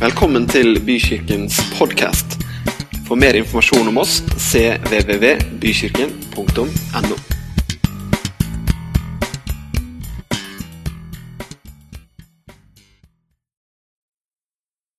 Velkommen 0.00 0.46
til 0.48 0.78
Bykirkens 0.80 1.58
podkast. 1.76 2.40
For 3.04 3.20
mer 3.20 3.36
informasjon 3.36 3.84
om 3.90 3.98
oss 4.00 4.24
cvvvbykirken.no. 4.32 7.16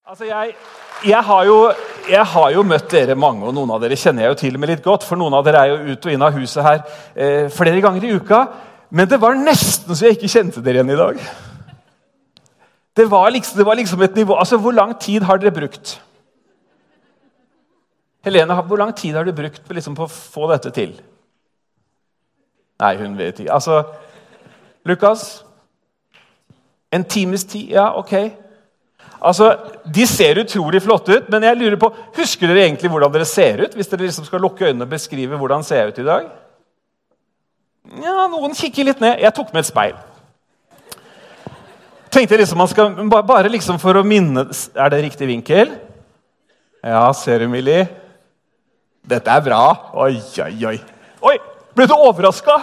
Altså, 0.05 0.29
jeg, 0.29 0.53
jeg, 1.09 1.21
har 1.31 1.49
jo, 1.49 1.73
jeg 2.05 2.21
har 2.35 2.53
jo 2.53 2.61
møtt 2.61 2.85
dere 2.93 3.17
mange, 3.17 3.41
og 3.41 3.57
noen 3.57 3.73
av 3.73 3.81
dere 3.81 3.97
kjenner 3.97 4.27
jeg 4.27 4.35
jo 4.35 4.37
til 4.45 4.53
og 4.53 4.61
med 4.61 4.69
litt 4.75 4.85
godt. 4.85 5.01
For 5.09 5.17
noen 5.17 5.33
av 5.33 5.41
dere 5.49 5.65
er 5.65 5.73
jo 5.73 5.81
ut 5.95 6.05
og 6.05 6.13
inn 6.13 6.29
av 6.29 6.37
huset 6.37 6.61
her 6.61 6.85
eh, 7.17 7.49
flere 7.49 7.81
ganger 7.81 8.05
i 8.05 8.13
uka. 8.21 8.53
Men 8.93 9.09
det 9.09 9.17
var 9.17 9.33
nesten 9.33 9.97
så 9.97 10.05
jeg 10.11 10.21
ikke 10.21 10.37
kjente 10.37 10.61
dere 10.61 10.77
igjen 10.83 10.93
i 10.93 11.05
dag. 11.07 11.17
Det 12.97 13.05
var 13.11 13.29
liksom, 13.31 13.57
det 13.57 13.65
var 13.65 13.75
liksom 13.75 14.01
et 14.01 14.15
nivå 14.15 14.35
Altså, 14.35 14.57
Hvor 14.57 14.71
lang 14.71 14.99
tid 14.99 15.23
har 15.23 15.37
dere 15.37 15.51
brukt? 15.51 16.01
Helene, 18.23 18.53
hvor 18.53 18.77
lang 18.77 18.93
tid 18.95 19.15
har 19.15 19.23
du 19.23 19.31
brukt 19.33 19.63
på, 19.65 19.73
liksom, 19.73 19.95
på 19.95 20.05
å 20.05 20.11
få 20.11 20.49
dette 20.51 20.69
til? 20.75 20.91
Nei, 22.81 22.95
hun 22.97 23.17
vet 23.17 23.39
ikke. 23.39 23.53
Altså, 23.53 23.83
Lukas? 24.85 25.43
En 26.93 27.03
times 27.03 27.43
tid? 27.49 27.71
Ja, 27.73 27.87
ok. 27.97 28.13
Altså, 29.21 29.57
De 29.95 30.05
ser 30.07 30.37
utrolig 30.43 30.81
flotte 30.81 31.17
ut, 31.17 31.29
men 31.29 31.43
jeg 31.43 31.57
lurer 31.57 31.79
på, 31.81 31.89
husker 32.17 32.49
dere 32.49 32.67
egentlig 32.67 32.91
hvordan 32.93 33.11
dere 33.13 33.25
ser 33.25 33.65
ut? 33.65 33.73
Hvis 33.73 33.89
dere 33.89 34.05
liksom 34.05 34.25
skal 34.25 34.41
lukke 34.41 34.69
øynene 34.69 34.85
og 34.85 34.93
beskrive 34.93 35.37
hvordan 35.37 35.63
ser 35.65 35.81
jeg 35.81 35.87
ut 35.93 35.99
i 36.03 36.07
dag? 36.07 36.29
Ja, 38.01 38.27
Noen 38.29 38.53
kikker 38.57 38.85
litt 38.85 39.01
ned. 39.01 39.17
Jeg 39.21 39.33
tok 39.33 39.53
med 39.53 39.63
et 39.63 39.69
speil. 39.69 39.97
Tenkte 42.11 42.37
liksom 42.37 42.59
man 42.59 42.67
skal, 42.67 42.95
Bare 43.09 43.49
liksom 43.51 43.79
for 43.79 43.95
å 43.95 44.03
minne 44.03 44.43
Er 44.75 44.91
det 44.91 45.03
riktig 45.05 45.29
vinkel? 45.29 45.71
Ja, 46.83 47.05
ser 47.13 47.43
du, 47.43 47.47
Millie? 47.51 47.85
Dette 49.05 49.33
er 49.33 49.43
bra. 49.45 49.61
Oi, 50.01 50.15
oi, 50.43 50.53
oi. 50.71 50.77
Oi, 51.29 51.35
Ble 51.77 51.87
du 51.87 51.93
overraska? 51.95 52.57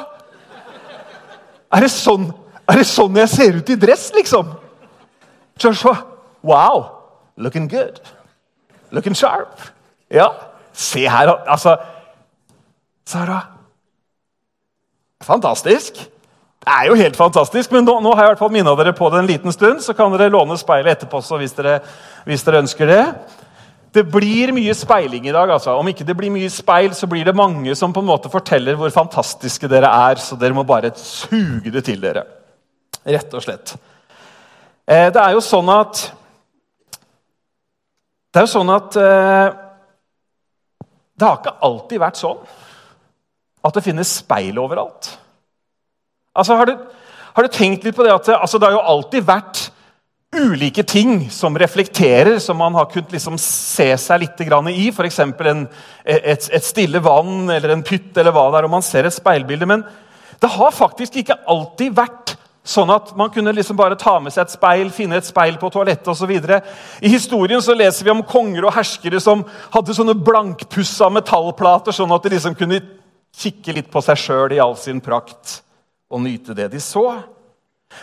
Er, 1.74 1.86
sånn, 1.92 2.28
er 2.68 2.80
det 2.80 2.86
sånn 2.88 3.16
jeg 3.20 3.30
ser 3.32 3.58
ut 3.60 3.72
i 3.72 3.76
dress, 3.80 4.08
liksom? 4.16 4.54
Joshua, 5.60 5.94
wow! 6.46 6.84
Looking 7.38 7.68
good. 7.70 8.00
Looking 8.90 9.14
sharp. 9.14 9.60
Ja, 10.10 10.30
se 10.72 11.04
her, 11.08 11.30
altså 11.46 11.76
Sara 13.08 13.42
Fantastisk. 15.24 15.98
Det 16.68 16.74
er 16.76 16.88
jo 16.90 16.96
helt 17.00 17.16
fantastisk, 17.16 17.70
men 17.72 17.86
nå, 17.86 17.94
nå 18.04 18.10
har 18.12 18.26
jeg 18.26 18.28
i 18.28 18.32
hvert 18.34 18.40
fall 18.42 18.50
minna 18.52 18.74
dere 18.76 18.92
på 18.92 19.06
det 19.08 19.22
en 19.22 19.28
liten 19.28 19.54
stund. 19.54 19.78
Så 19.80 19.94
kan 19.96 20.12
dere 20.12 20.28
låne 20.28 20.52
speilet 20.60 20.98
etterpå 20.98 21.22
også, 21.22 21.38
hvis 21.40 21.54
dere, 21.56 21.78
hvis 22.28 22.42
dere 22.44 22.60
ønsker 22.60 22.90
det. 22.90 23.04
Det 23.96 24.02
blir 24.04 24.50
mye 24.52 24.74
speiling 24.76 25.30
i 25.30 25.32
dag. 25.32 25.48
altså. 25.48 25.78
Om 25.80 25.88
ikke 25.88 26.04
det 26.04 26.16
blir 26.18 26.28
mye 26.34 26.50
speil, 26.52 26.92
så 26.92 27.06
blir 27.08 27.24
det 27.24 27.32
mange 27.32 27.72
som 27.78 27.94
på 27.96 28.02
en 28.04 28.10
måte 28.10 28.28
forteller 28.28 28.76
hvor 28.76 28.92
fantastiske 28.92 29.70
dere 29.72 29.88
er. 30.10 30.20
Så 30.20 30.36
dere 30.36 30.52
må 30.58 30.66
bare 30.68 30.90
suge 31.00 31.72
det 31.72 31.86
til 31.86 32.02
dere. 32.02 32.26
Rett 33.08 33.32
og 33.38 33.46
slett. 33.46 33.72
Eh, 34.84 35.08
det 35.14 35.22
er 35.22 35.32
jo 35.38 35.40
sånn 35.44 35.70
at 35.72 36.02
Det 38.28 38.42
er 38.42 38.44
jo 38.44 38.52
sånn 38.52 38.74
at 38.74 38.96
eh, 39.00 39.46
Det 41.16 41.24
har 41.24 41.40
ikke 41.40 41.56
alltid 41.64 42.04
vært 42.04 42.20
sånn 42.20 42.44
at 43.64 43.74
det 43.74 43.84
finnes 43.88 44.12
speil 44.20 44.60
overalt. 44.60 45.08
Altså, 46.38 46.56
har, 46.58 46.70
du, 46.70 47.02
har 47.34 47.46
du 47.46 47.52
tenkt 47.52 47.84
litt 47.86 47.96
på 47.96 48.06
det 48.06 48.14
at 48.14 48.30
altså, 48.38 48.60
det 48.60 48.70
har 48.70 48.78
jo 48.78 48.86
alltid 48.94 49.26
vært 49.26 49.64
ulike 50.36 50.82
ting 50.84 51.30
som 51.32 51.56
reflekterer, 51.58 52.38
som 52.38 52.58
man 52.60 52.74
har 52.76 52.90
kunnet 52.92 53.14
liksom 53.16 53.38
se 53.40 53.88
seg 53.96 54.20
litt 54.22 54.42
i. 54.42 54.88
F.eks. 54.92 55.20
Et, 56.04 56.48
et 56.52 56.64
stille 56.64 57.00
vann 57.00 57.48
eller 57.50 57.72
en 57.72 57.84
pytt, 57.84 58.12
eller 58.16 58.34
hva 58.34 58.50
det 58.50 58.60
er, 58.60 58.68
og 58.68 58.76
man 58.76 58.84
ser 58.84 59.08
et 59.08 59.16
speilbilde. 59.16 59.66
Men 59.66 59.86
det 60.38 60.50
har 60.52 60.74
faktisk 60.74 61.16
ikke 61.16 61.40
alltid 61.48 61.96
vært 61.96 62.36
sånn 62.68 62.90
at 62.92 63.14
man 63.16 63.30
kunne 63.32 63.54
liksom 63.56 63.78
bare 63.78 63.96
ta 63.96 64.18
med 64.20 64.34
seg 64.34 64.44
et 64.44 64.52
speil, 64.52 64.90
finne 64.92 65.16
et 65.16 65.26
speil 65.26 65.56
på 65.60 65.70
toalettet 65.72 66.10
osv. 66.12 66.34
I 66.36 67.08
historien 67.08 67.62
så 67.64 67.76
leser 67.76 68.04
vi 68.04 68.12
om 68.12 68.20
konger 68.28 68.66
og 68.68 68.74
herskere 68.76 69.22
som 69.24 69.46
hadde 69.72 69.96
sånne 69.96 70.18
blankpussa 70.20 71.08
metallplater, 71.14 71.96
sånn 71.96 72.12
at 72.12 72.26
de 72.26 72.34
liksom 72.36 72.58
kunne 72.58 72.82
kikke 73.38 73.72
litt 73.78 73.88
på 73.92 74.02
seg 74.04 74.20
sjøl 74.20 74.52
i 74.52 74.60
all 74.60 74.76
sin 74.76 75.00
prakt 75.00 75.62
og 76.08 76.22
nyte 76.24 76.56
det 76.56 76.70
de 76.72 76.80
så. 76.82 77.06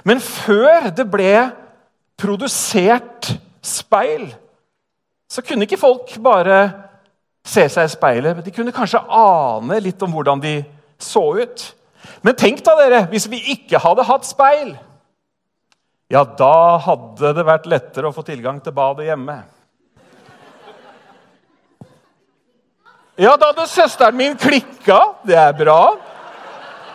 Men 0.06 0.22
før 0.24 0.90
det 0.96 1.06
ble 1.10 1.34
produsert 2.18 3.34
speil, 3.66 4.30
så 5.30 5.44
kunne 5.46 5.66
ikke 5.66 5.82
folk 5.82 6.16
bare 6.24 6.60
se 7.46 7.66
seg 7.70 7.88
i 7.88 7.94
speilet. 7.94 8.44
De 8.46 8.54
kunne 8.54 8.74
kanskje 8.74 9.02
ane 9.10 9.82
litt 9.84 10.02
om 10.06 10.14
hvordan 10.14 10.42
de 10.42 10.58
så 11.02 11.24
ut. 11.42 11.66
Men 12.26 12.38
tenk 12.38 12.62
da, 12.66 12.76
dere, 12.80 13.06
hvis 13.12 13.28
vi 13.30 13.42
ikke 13.54 13.82
hadde 13.82 14.06
hatt 14.08 14.28
speil, 14.28 14.76
ja, 16.10 16.22
da 16.22 16.78
hadde 16.86 17.34
det 17.34 17.46
vært 17.46 17.70
lettere 17.70 18.10
å 18.10 18.14
få 18.14 18.22
tilgang 18.26 18.60
til 18.62 18.74
badet 18.78 19.08
hjemme. 19.10 19.40
Ja, 23.18 23.34
da 23.40 23.50
hadde 23.50 23.66
søsteren 23.72 24.18
min 24.18 24.36
klikka. 24.38 25.00
Det 25.26 25.38
er 25.40 25.56
bra. 25.58 25.96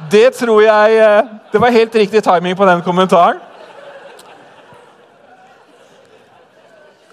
Det 0.09 0.31
tror 0.38 0.62
jeg 0.65 0.97
eh, 0.97 1.31
Det 1.53 1.61
var 1.61 1.75
helt 1.75 1.94
riktig 1.94 2.22
timing 2.25 2.56
på 2.56 2.66
den 2.66 2.83
kommentaren. 2.83 3.41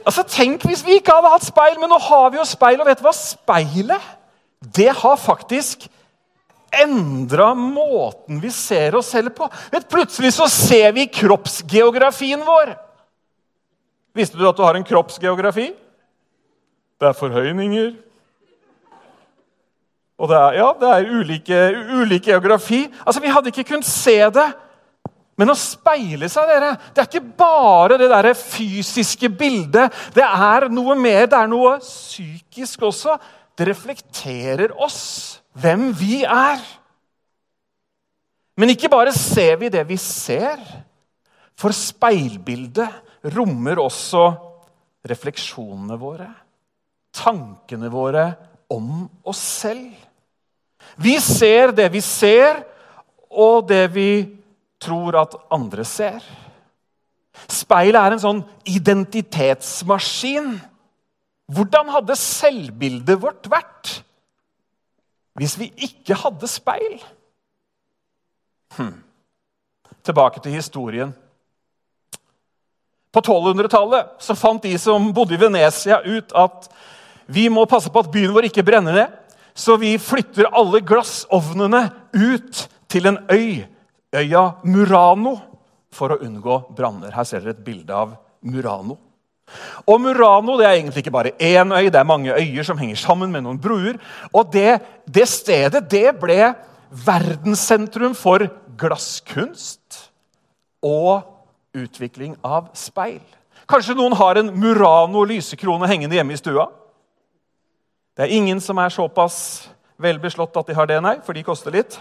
Altså, 0.07 0.23
Tenk 0.23 0.63
hvis 0.63 0.85
vi 0.85 1.01
ikke 1.01 1.11
hadde 1.11 1.33
hatt 1.33 1.43
speil, 1.43 1.75
men 1.81 1.91
nå 1.91 1.99
har 1.99 2.29
vi 2.31 2.39
jo 2.39 2.47
speil. 2.47 2.79
Og 2.79 2.87
vet 2.87 3.01
du 3.01 3.07
hva? 3.07 3.15
Speilet 3.15 4.13
det 4.57 4.89
har 4.89 5.19
faktisk 5.21 5.85
endra 6.73 7.51
måten 7.55 8.39
vi 8.41 8.49
ser 8.53 8.95
oss 8.97 9.11
selv 9.13 9.35
på. 9.37 9.47
Vet, 9.71 9.87
plutselig 9.89 10.33
så 10.35 10.47
ser 10.51 10.91
vi 10.95 11.07
kroppsgeografien 11.11 12.41
vår. 12.45 12.73
Visste 14.17 14.39
du 14.39 14.47
at 14.49 14.57
du 14.57 14.63
har 14.65 14.77
en 14.77 14.87
kroppsgeografi? 14.87 15.69
Det 16.97 17.07
er 17.07 17.17
forhøyninger, 17.17 17.91
og 20.17 20.31
det 20.31 20.37
er, 20.37 20.55
ja, 20.57 20.69
det 20.81 20.93
er 20.93 21.11
ulike, 21.13 21.59
ulike 22.01 22.31
geografi. 22.31 22.87
Altså, 23.05 23.21
Vi 23.21 23.33
hadde 23.33 23.51
ikke 23.53 23.67
kunnet 23.73 23.85
se 23.89 24.17
det. 24.33 24.47
Men 25.37 25.53
å 25.53 25.57
speile 25.57 26.25
seg, 26.33 26.49
dere, 26.49 26.71
det 26.95 27.03
er 27.03 27.09
ikke 27.11 27.35
bare 27.37 27.99
det 28.01 28.07
der 28.09 28.31
fysiske 28.33 29.29
bildet. 29.29 29.93
Det 30.15 30.25
er 30.25 30.65
noe 30.73 30.95
mer, 30.97 31.27
det 31.29 31.37
er 31.37 31.51
noe 31.51 31.75
psykisk 31.83 32.87
også. 32.89 33.13
Det 33.57 33.67
reflekterer 33.69 34.73
oss, 34.73 35.37
hvem 35.53 35.91
vi 35.97 36.23
er. 36.25 36.57
Men 38.57 38.73
ikke 38.73 38.89
bare 38.89 39.13
ser 39.13 39.59
vi 39.61 39.69
det 39.69 39.85
vi 39.85 39.99
ser. 40.01 40.57
For 41.57 41.73
speilbildet 41.73 43.29
rommer 43.37 43.77
også 43.81 44.25
refleksjonene 45.07 45.97
våre. 46.01 46.31
Tankene 47.13 47.93
våre 47.93 48.25
om 48.73 49.05
oss 49.29 49.41
selv. 49.61 49.93
Vi 50.97 51.17
ser 51.21 51.71
det 51.77 51.91
vi 51.93 52.01
ser, 52.01 52.63
og 53.29 53.67
det 53.69 53.85
vi 53.93 54.09
tror 54.81 55.17
at 55.21 55.35
andre 55.53 55.85
ser. 55.85 56.23
Speilet 57.47 57.99
er 57.99 58.15
en 58.15 58.23
sånn 58.23 58.41
identitetsmaskin. 58.67 60.55
Hvordan 61.53 61.93
hadde 61.93 62.17
selvbildet 62.19 63.21
vårt 63.21 63.47
vært 63.51 63.99
hvis 65.37 65.53
vi 65.59 65.67
ikke 65.85 66.17
hadde 66.17 66.49
speil? 66.49 66.97
Hm. 68.73 68.95
Tilbake 70.01 70.41
til 70.41 70.55
historien. 70.57 71.13
På 73.13 73.21
1200-tallet 73.21 74.33
fant 74.37 74.65
de 74.65 74.73
som 74.81 75.11
bodde 75.13 75.37
i 75.37 75.41
Venezia, 75.41 76.01
ut 76.01 76.33
at 76.37 76.67
vi 77.29 77.47
må 77.53 77.67
passe 77.69 77.91
på 77.93 78.01
at 78.01 78.11
byen 78.11 78.33
vår 78.33 78.49
ikke 78.49 78.65
brenner 78.65 78.97
ned. 78.97 79.15
Så 79.57 79.77
vi 79.81 79.95
flytter 79.97 80.51
alle 80.53 80.83
glassovnene 80.85 81.87
ut 82.13 82.67
til 82.91 83.09
en 83.09 83.17
øy, 83.31 83.65
øya 84.13 84.43
Murano, 84.69 85.33
for 85.91 86.13
å 86.13 86.19
unngå 86.21 86.59
branner. 86.77 87.09
Her 87.15 87.25
ser 87.25 87.41
dere 87.41 87.55
et 87.55 87.65
bilde 87.65 87.95
av 87.95 88.13
Murano. 88.45 88.99
Og 89.87 90.01
Murano 90.03 90.57
det 90.59 90.67
er 90.67 90.77
egentlig 90.77 91.01
ikke 91.01 91.15
bare 91.15 91.33
én 91.41 91.73
øy, 91.73 91.87
det 91.89 91.97
er 91.97 92.05
mange 92.07 92.35
øyer 92.35 92.67
som 92.67 92.77
henger 92.77 92.99
sammen 92.99 93.31
med 93.33 93.47
noen 93.47 93.57
bruer. 93.61 93.97
Og 94.29 94.51
det, 94.53 94.77
det 95.09 95.25
stedet 95.31 95.87
det 95.89 96.11
ble 96.21 96.51
verdenssentrum 96.91 98.13
for 98.15 98.45
glasskunst 98.77 100.11
og 100.85 101.25
utvikling 101.77 102.35
av 102.45 102.69
speil. 102.77 103.23
Kanskje 103.67 103.97
noen 103.97 104.15
har 104.15 104.37
en 104.39 104.53
Murano 104.53 105.25
lysekrone 105.27 105.89
hengende 105.89 106.19
hjemme 106.19 106.37
i 106.37 106.39
stua? 106.39 106.69
Det 108.17 108.25
er 108.25 108.33
ingen 108.33 108.61
som 108.63 108.79
er 108.81 108.93
såpass 108.93 109.67
velbeslått 110.01 110.55
at 110.57 110.69
de 110.69 110.75
har 110.77 110.89
det, 110.89 110.97
nei, 111.05 111.17
for 111.25 111.37
de 111.37 111.45
koster 111.45 111.73
litt. 111.73 111.99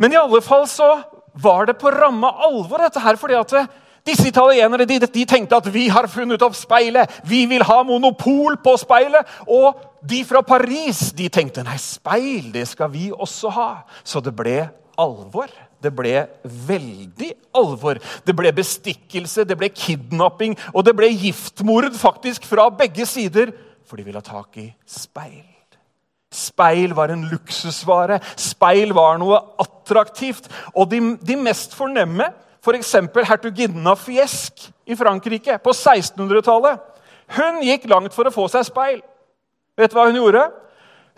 Men 0.00 0.12
i 0.12 0.20
alle 0.20 0.40
fall 0.44 0.66
så 0.68 0.98
var 1.40 1.68
det 1.68 1.78
på 1.80 1.92
ramme 1.92 2.28
alvor, 2.44 2.82
dette 2.84 3.00
her, 3.00 3.16
fordi 3.20 3.38
at 3.40 3.54
Disse 4.06 4.24
italienere 4.28 4.86
de, 4.88 4.98
de 5.04 5.24
tenkte 5.28 5.58
at 5.60 5.66
vi 5.72 5.86
har 5.92 6.08
funnet 6.08 6.40
opp 6.42 6.56
speilet. 6.56 7.10
Vi 7.28 7.42
vil 7.50 7.64
ha 7.68 7.82
monopol 7.84 8.56
på 8.64 8.72
speilet. 8.80 9.28
Og 9.44 9.76
de 10.00 10.22
fra 10.24 10.40
Paris 10.46 11.10
de 11.16 11.28
tenkte 11.32 11.64
nei, 11.66 11.76
speil 11.80 12.48
det 12.54 12.66
skal 12.70 12.88
vi 12.94 13.10
også 13.12 13.52
ha. 13.52 13.70
Så 14.00 14.22
det 14.24 14.32
ble 14.36 14.62
alvor. 15.00 15.52
Det 15.80 15.92
ble 15.96 16.14
veldig 16.68 17.30
alvor. 17.56 18.00
Det 18.24 18.36
ble 18.36 18.52
bestikkelse, 18.56 19.44
det 19.48 19.56
ble 19.60 19.70
kidnapping 19.72 20.56
og 20.74 20.84
det 20.84 20.96
ble 20.96 21.08
giftmord 21.12 21.92
faktisk 21.96 22.48
fra 22.48 22.68
begge 22.72 23.06
sider. 23.08 23.52
For 23.90 23.98
de 23.98 24.06
ville 24.06 24.20
ha 24.22 24.24
tak 24.24 24.54
i 24.62 24.68
speil. 24.86 25.48
Speil 26.30 26.94
var 26.94 27.10
en 27.10 27.24
luksusvare. 27.26 28.20
Speil 28.38 28.94
var 28.94 29.18
noe 29.18 29.40
attraktivt. 29.58 30.46
Og 30.78 30.86
de, 30.92 31.00
de 31.18 31.36
mest 31.40 31.74
fornemme, 31.74 32.28
f.eks. 32.62 32.92
For 33.10 33.26
hertuginna 33.26 33.96
Fiesk 33.98 34.68
i 34.86 34.94
Frankrike 34.98 35.58
på 35.58 35.74
1600-tallet, 35.74 36.78
hun 37.34 37.60
gikk 37.66 37.88
langt 37.90 38.14
for 38.14 38.30
å 38.30 38.34
få 38.34 38.46
seg 38.50 38.68
speil. 38.68 39.00
Vet 39.78 39.90
du 39.90 39.98
hva 39.98 40.06
hun 40.06 40.20
gjorde? 40.20 40.46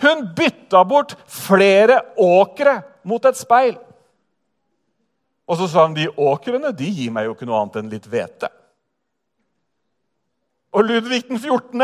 Hun 0.00 0.24
bytta 0.36 0.80
bort 0.88 1.12
flere 1.28 2.00
åkre 2.16 2.78
mot 3.08 3.28
et 3.28 3.36
speil. 3.36 3.76
Og 5.44 5.60
så 5.60 5.68
sa 5.68 5.84
hun 5.84 5.96
de 5.96 6.08
åkrene 6.08 6.72
de 6.72 6.88
gir 6.88 7.12
meg 7.12 7.28
jo 7.28 7.36
ikke 7.36 7.48
noe 7.48 7.60
annet 7.60 7.80
enn 7.82 7.92
litt 7.92 8.08
hvete. 8.08 8.48
Og 10.72 10.84
Ludvig 10.88 11.22
den 11.28 11.38
14., 11.38 11.82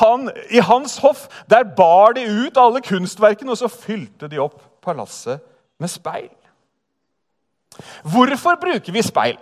han, 0.00 0.30
i 0.50 0.60
hans 0.60 0.98
hoff 1.04 1.26
der 1.50 1.64
bar 1.76 2.16
de 2.16 2.26
ut 2.28 2.60
alle 2.60 2.82
kunstverkene, 2.84 3.50
og 3.50 3.60
så 3.60 3.70
fylte 3.72 4.28
de 4.28 4.40
opp 4.42 4.60
palasset 4.84 5.40
med 5.80 5.88
speil. 5.88 6.32
Hvorfor 8.04 8.56
bruker 8.60 8.92
vi 8.92 9.02
speil? 9.04 9.36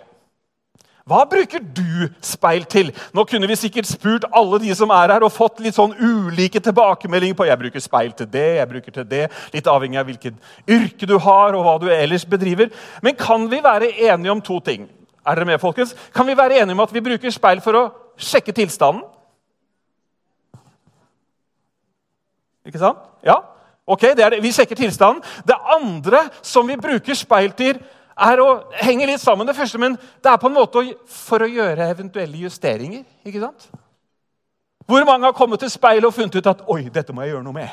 Hva 1.05 1.19
bruker 1.29 1.61
du 1.61 2.07
speil 2.25 2.63
til? 2.65 2.87
Nå 3.13 3.27
kunne 3.29 3.45
vi 3.45 3.57
sikkert 3.59 3.85
spurt 3.85 4.23
alle 4.33 4.57
de 4.63 4.71
som 4.73 4.89
er 4.89 5.11
her, 5.13 5.25
og 5.27 5.33
fått 5.35 5.59
litt 5.61 5.77
sånn 5.77 5.93
ulike 5.99 6.57
tilbakemeldinger 6.65 7.37
på 7.37 7.45
jeg 7.45 7.61
bruker 7.61 7.83
speil 7.83 8.15
til 8.17 8.29
det, 8.31 8.47
jeg 8.57 8.69
bruker 8.71 8.95
til 8.95 9.05
det, 9.11 9.27
litt 9.53 9.69
avhengig 9.69 9.99
av 10.01 10.09
hvilket 10.09 10.39
yrke 10.65 11.05
du 11.05 11.13
har 11.21 11.53
og 11.53 11.61
hva 11.67 11.75
du 11.83 11.85
ellers 11.93 12.25
bedriver. 12.25 12.71
Men 13.05 13.19
kan 13.19 13.45
vi 13.51 13.61
være 13.61 13.91
enige 14.07 14.33
om 14.33 14.41
to 14.41 14.57
ting? 14.65 14.89
Er 15.21 15.37
dere 15.37 15.51
med, 15.51 15.61
folkens? 15.61 15.93
Kan 16.13 16.25
vi 16.25 16.37
være 16.37 16.63
enige 16.63 16.73
om 16.73 16.83
at 16.87 16.93
vi 16.93 17.05
bruker 17.05 17.37
speil 17.37 17.61
for 17.61 17.77
å 17.77 17.85
sjekke 18.17 18.53
tilstanden? 18.55 19.03
Ikke 22.65 22.81
sant? 22.81 23.03
Ja? 23.25 23.37
Ok, 23.85 24.01
det 24.01 24.31
det. 24.33 24.41
Vi 24.41 24.51
sjekker 24.51 24.75
tilstanden. 24.75 25.21
Det 25.45 25.57
andre 25.75 26.25
som 26.41 26.67
vi 26.67 26.77
bruker 26.77 27.13
speil 27.13 27.51
til, 27.53 27.79
er 28.15 28.39
å 28.39 28.49
henge 28.79 29.05
litt 29.05 29.21
sammen. 29.21 29.47
Det 29.47 29.55
første, 29.55 29.77
men 29.77 29.97
det 30.23 30.31
er 30.31 30.39
på 30.41 30.49
en 30.49 30.55
måte 30.55 30.83
for 31.11 31.43
å 31.43 31.49
gjøre 31.51 31.89
eventuelle 31.91 32.45
justeringer. 32.45 33.03
ikke 33.25 33.43
sant? 33.43 33.67
Hvor 34.85 35.05
mange 35.05 35.25
har 35.25 35.33
kommet 35.33 35.59
til 35.59 35.69
speilet 35.69 36.05
og 36.05 36.13
funnet 36.13 36.35
ut 36.35 36.47
at 36.47 36.63
oi, 36.69 36.87
dette 36.93 37.13
må 37.13 37.25
jeg 37.25 37.35
gjøre 37.35 37.45
noe 37.45 37.57
med? 37.57 37.69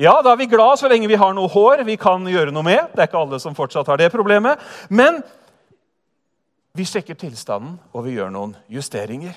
Ja, 0.00 0.14
da 0.24 0.32
er 0.32 0.40
vi 0.40 0.48
glad 0.48 0.78
så 0.80 0.88
lenge 0.88 1.08
vi 1.10 1.18
har 1.20 1.34
noe 1.36 1.48
hår 1.52 1.82
vi 1.84 1.98
kan 2.00 2.24
gjøre 2.24 2.52
noe 2.56 2.64
med. 2.64 2.88
Det 2.94 3.02
er 3.02 3.10
ikke 3.10 3.20
alle 3.20 3.40
som 3.42 3.56
fortsatt 3.56 3.88
har 3.92 4.00
det 4.00 4.08
problemet. 4.12 4.60
Men 4.88 5.20
vi 6.76 6.86
sjekker 6.86 7.18
tilstanden, 7.18 7.78
og 7.92 8.04
vi 8.06 8.14
gjør 8.16 8.30
noen 8.34 8.54
justeringer. 8.70 9.34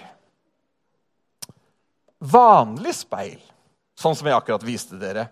Vanlig 2.24 2.94
speil, 2.96 3.40
sånn 4.00 4.16
som 4.16 4.30
jeg 4.30 4.38
akkurat 4.38 4.66
viste 4.66 5.00
dere, 5.02 5.28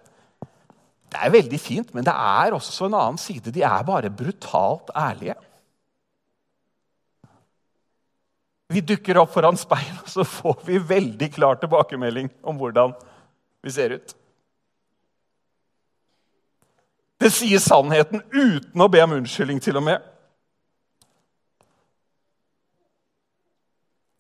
det 1.11 1.19
er 1.19 1.33
veldig 1.33 1.59
fint, 1.59 1.89
men 1.93 2.05
det 2.07 2.13
er 2.15 2.55
også 2.55 2.87
en 2.87 2.95
annen 2.95 3.19
side. 3.19 3.51
De 3.51 3.63
er 3.67 3.87
bare 3.87 4.11
brutalt 4.15 4.93
ærlige. 4.95 5.35
Vi 8.71 8.79
dukker 8.87 9.19
opp 9.19 9.33
foran 9.33 9.59
speil, 9.59 9.91
og 9.99 10.07
så 10.09 10.23
får 10.23 10.61
vi 10.69 10.79
veldig 10.79 11.27
klar 11.35 11.59
tilbakemelding 11.59 12.31
om 12.47 12.59
hvordan 12.59 12.95
vi 13.61 13.73
ser 13.75 13.97
ut. 13.97 14.15
Det 17.21 17.29
sier 17.35 17.59
sannheten 17.61 18.23
uten 18.31 18.81
å 18.81 18.87
be 18.89 19.03
om 19.03 19.19
unnskyldning, 19.19 19.59
til 19.61 19.77
og 19.77 19.85
med. 19.85 20.10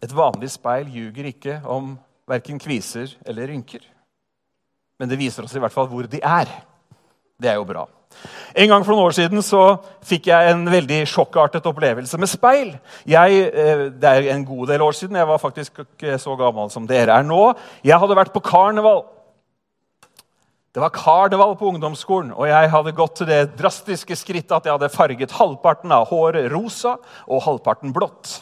Et 0.01 0.13
vanlig 0.17 0.49
speil 0.53 0.89
ljuger 0.89 1.29
ikke 1.29 1.59
om 1.69 1.93
verken 2.29 2.59
kviser 2.61 3.11
eller 3.27 3.51
rynker. 3.51 3.83
Men 4.99 5.09
det 5.09 5.19
viser 5.19 5.45
oss 5.45 5.55
i 5.57 5.61
hvert 5.61 5.73
fall 5.73 5.89
hvor 5.89 6.07
de 6.09 6.21
er. 6.21 6.49
Det 7.41 7.49
er 7.49 7.57
jo 7.57 7.65
bra. 7.65 7.87
En 8.53 8.67
gang 8.67 8.83
For 8.83 8.93
noen 8.93 9.07
år 9.07 9.15
siden 9.15 9.41
så 9.45 9.61
fikk 10.05 10.27
jeg 10.29 10.51
en 10.51 10.65
veldig 10.69 10.99
sjokkartet 11.09 11.65
opplevelse 11.69 12.19
med 12.19 12.29
speil. 12.29 12.73
Jeg, 13.07 13.45
eh, 13.47 13.87
det 13.93 14.09
er 14.09 14.27
en 14.33 14.45
god 14.45 14.67
del 14.73 14.83
år 14.83 14.97
siden. 14.97 15.15
Jeg 15.15 15.27
var 15.29 15.41
faktisk 15.41 15.79
ikke 15.85 16.19
så 16.19 16.35
gammel 16.35 16.69
som 16.73 16.85
dere 16.87 17.15
er 17.15 17.23
nå. 17.25 17.53
Jeg 17.83 17.97
hadde 17.97 18.17
vært 18.17 18.33
på 18.33 18.43
karneval. 18.43 19.05
Det 20.71 20.79
var 20.79 20.93
karneval 20.95 21.57
på 21.59 21.67
ungdomsskolen, 21.67 22.29
og 22.31 22.47
jeg 22.47 22.69
hadde 22.71 22.93
gått 22.95 23.17
til 23.19 23.27
det 23.27 23.57
drastiske 23.59 24.15
skrittet 24.15 24.53
at 24.55 24.67
jeg 24.67 24.71
hadde 24.71 24.93
farget 24.93 25.33
halvparten 25.35 25.91
av 25.91 26.05
håret 26.07 26.47
rosa 26.51 26.93
og 27.27 27.43
halvparten 27.43 27.91
blått. 27.91 28.37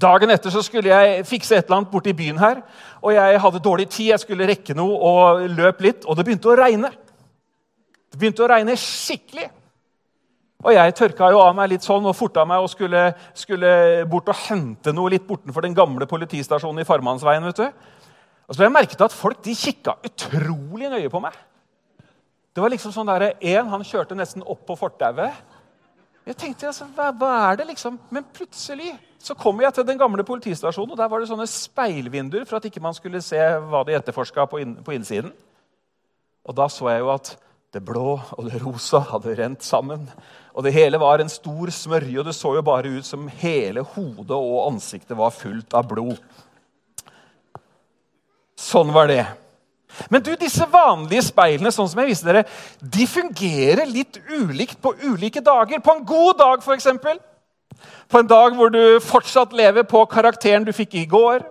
Dagen 0.00 0.32
etter 0.34 0.50
så 0.50 0.62
skulle 0.64 0.90
jeg 0.90 1.26
fikse 1.28 1.54
et 1.54 1.68
eller 1.68 1.80
annet 1.82 1.90
borte 1.92 2.10
i 2.10 2.16
byen 2.18 2.38
her. 2.38 2.62
og 3.00 3.14
Jeg 3.14 3.40
hadde 3.40 3.62
dårlig 3.62 3.88
tid, 3.88 4.10
jeg 4.10 4.22
skulle 4.24 4.48
rekke 4.48 4.74
noe 4.74 4.96
og 4.98 5.44
løp 5.54 5.82
litt, 5.86 6.04
og 6.04 6.16
det 6.16 6.24
begynte 6.26 6.50
å 6.50 6.56
regne. 6.58 6.90
Det 8.10 8.18
begynte 8.18 8.42
å 8.42 8.50
regne 8.50 8.74
skikkelig. 8.78 9.46
Og 10.64 10.72
jeg 10.72 10.94
tørka 10.96 11.28
jo 11.30 11.42
av 11.44 11.54
meg 11.54 11.74
litt 11.74 11.84
sånn 11.84 12.06
og 12.08 12.16
forta 12.16 12.46
meg 12.48 12.64
og 12.64 12.70
skulle, 12.72 13.10
skulle 13.36 13.70
bort 14.10 14.30
og 14.32 14.38
hente 14.46 14.94
noe 14.96 15.12
litt 15.12 15.26
bortenfor 15.28 15.66
den 15.66 15.76
gamle 15.76 16.08
politistasjonen 16.08 16.80
i 16.80 16.88
Farmannsveien. 16.88 17.44
vet 17.44 17.60
du. 17.60 17.66
Og 18.48 18.56
så 18.56 18.64
jeg 18.64 18.72
merket 18.72 19.04
at 19.04 19.12
folk 19.12 19.42
de 19.44 19.54
kikka 19.56 19.98
utrolig 20.04 20.88
nøye 20.90 21.10
på 21.12 21.20
meg. 21.20 21.36
Det 22.54 22.62
var 22.62 22.72
liksom 22.72 22.94
sånn 22.94 23.10
der, 23.10 23.34
En 23.40 23.68
han 23.68 23.84
kjørte 23.84 24.16
nesten 24.16 24.42
opp 24.42 24.64
på 24.66 24.76
fortauet. 24.78 25.32
Jeg 26.24 26.36
tenkte, 26.40 26.70
altså, 26.70 26.86
hva, 26.96 27.10
hva, 27.12 27.32
er 27.50 27.58
det 27.60 27.66
liksom? 27.68 27.98
Men 28.14 28.24
plutselig 28.32 28.94
så 29.24 29.36
kommer 29.36 29.66
jeg 29.66 29.76
til 29.76 29.86
den 29.88 30.00
gamle 30.00 30.24
politistasjonen, 30.24 30.92
og 30.94 31.00
der 31.00 31.08
var 31.08 31.20
det 31.20 31.28
sånne 31.28 31.46
speilvinduer 31.48 32.44
for 32.48 32.58
at 32.58 32.68
ikke 32.68 32.82
man 32.84 32.96
skulle 32.96 33.22
se 33.24 33.40
hva 33.40 33.82
de 33.84 33.96
etterforska 33.96 34.46
på, 34.48 34.60
inn, 34.60 34.74
på 34.84 34.94
innsiden. 34.96 35.32
Og 36.44 36.56
da 36.56 36.68
så 36.72 36.90
jeg 36.92 37.04
jo 37.04 37.12
at 37.12 37.34
det 37.74 37.82
blå 37.84 38.18
og 38.36 38.48
det 38.48 38.60
rosa 38.62 39.00
hadde 39.10 39.36
rent 39.36 39.64
sammen. 39.64 40.06
Og 40.54 40.64
det 40.64 40.74
hele 40.76 41.00
var 41.00 41.20
en 41.20 41.32
stor 41.32 41.72
smørje, 41.72 42.18
og 42.20 42.28
det 42.28 42.36
så 42.36 42.54
jo 42.56 42.64
bare 42.64 42.92
ut 42.98 43.08
som 43.08 43.28
hele 43.40 43.84
hodet 43.94 44.36
og 44.36 44.68
ansiktet 44.68 45.16
var 45.18 45.34
fullt 45.34 45.76
av 45.76 45.88
blod. 45.90 46.20
Sånn 48.60 48.92
var 48.94 49.10
det. 49.10 49.24
Men 50.10 50.22
du, 50.24 50.32
disse 50.38 50.66
vanlige 50.70 51.26
speilene 51.28 51.72
sånn 51.74 51.88
som 51.90 52.00
jeg 52.02 52.10
viste 52.10 52.28
dere, 52.28 52.44
de 52.80 53.06
fungerer 53.08 53.86
litt 53.88 54.18
ulikt 54.32 54.80
på 54.82 54.94
ulike 55.04 55.42
dager. 55.44 55.82
På 55.84 55.94
en 55.94 56.04
god 56.08 56.38
dag, 56.40 56.64
f.eks. 56.64 56.88
På 58.10 58.20
en 58.20 58.30
dag 58.30 58.56
hvor 58.58 58.72
du 58.74 59.00
fortsatt 59.04 59.54
lever 59.56 59.86
på 59.88 60.04
karakteren 60.10 60.66
du 60.66 60.72
fikk 60.76 60.96
i 61.00 61.06
går. 61.10 61.44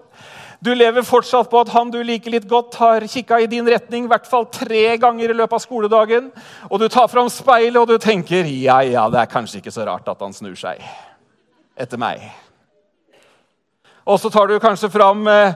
Du 0.63 0.71
lever 0.71 1.03
fortsatt 1.03 1.49
på 1.51 1.59
at 1.59 1.73
han 1.73 1.89
du 1.91 1.97
liker 2.05 2.31
litt 2.31 2.45
godt, 2.47 2.77
har 2.79 3.03
kikka 3.03 3.41
i 3.43 3.49
din 3.51 3.67
retning 3.67 4.05
i 4.05 4.11
hvert 4.11 4.29
fall 4.29 4.45
tre 4.47 4.93
ganger 5.01 5.33
i 5.33 5.35
løpet 5.35 5.57
av 5.57 5.63
skoledagen. 5.63 6.29
Og 6.69 6.79
du 6.79 6.87
tar 6.87 7.09
fram 7.11 7.27
speilet 7.31 7.81
og 7.81 7.89
du 7.89 7.97
tenker 7.99 8.47
ja, 8.47 8.79
ja, 8.87 9.09
det 9.11 9.19
er 9.19 9.31
kanskje 9.31 9.59
ikke 9.59 9.73
så 9.75 9.83
rart 9.89 10.07
at 10.07 10.23
han 10.23 10.35
snur 10.35 10.55
seg 10.59 10.79
etter 11.75 11.99
meg. 11.99 12.23
Og 14.07 14.19
så 14.19 14.31
tar 14.31 14.47
du 14.47 14.55
kanskje 14.63 14.91
fram 14.93 15.27
eh, 15.31 15.55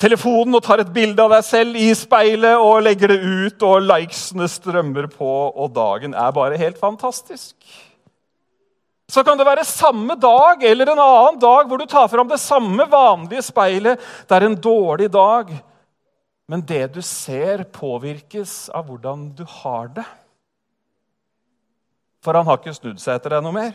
telefonen 0.00 0.58
og 0.58 0.64
tar 0.66 0.82
et 0.82 0.92
bilde 0.94 1.22
av 1.22 1.32
deg 1.32 1.46
selv 1.46 1.78
i 1.78 1.88
speilet 1.96 2.60
og 2.60 2.82
legger 2.84 3.14
det 3.14 3.20
ut, 3.22 3.66
og 3.66 3.86
likesene 3.86 4.48
strømmer 4.50 5.08
på, 5.12 5.32
og 5.54 5.74
dagen 5.74 6.16
er 6.16 6.34
bare 6.34 6.60
helt 6.60 6.80
fantastisk. 6.80 7.56
Så 9.10 9.22
kan 9.24 9.38
det 9.38 9.46
være 9.46 9.66
samme 9.68 10.16
dag 10.16 10.64
eller 10.64 10.90
en 10.90 11.02
annen 11.02 11.38
dag 11.38 11.68
hvor 11.68 11.78
du 11.78 11.86
tar 11.86 12.08
fram 12.08 12.28
det 12.30 12.40
samme 12.40 12.86
vanlige 12.90 13.44
speilet. 13.44 14.00
Det 14.26 14.36
er 14.36 14.46
en 14.48 14.56
dårlig 14.58 15.10
dag, 15.12 15.52
men 16.48 16.64
det 16.64 16.86
du 16.96 17.00
ser, 17.04 17.66
påvirkes 17.72 18.68
av 18.74 18.88
hvordan 18.88 19.28
du 19.36 19.44
har 19.60 19.92
det. 19.94 20.06
For 22.24 22.36
han 22.36 22.48
har 22.48 22.58
ikke 22.58 22.74
snudd 22.76 23.00
seg 23.02 23.18
etter 23.18 23.36
deg 23.36 23.44
noe 23.44 23.54
mer. 23.54 23.74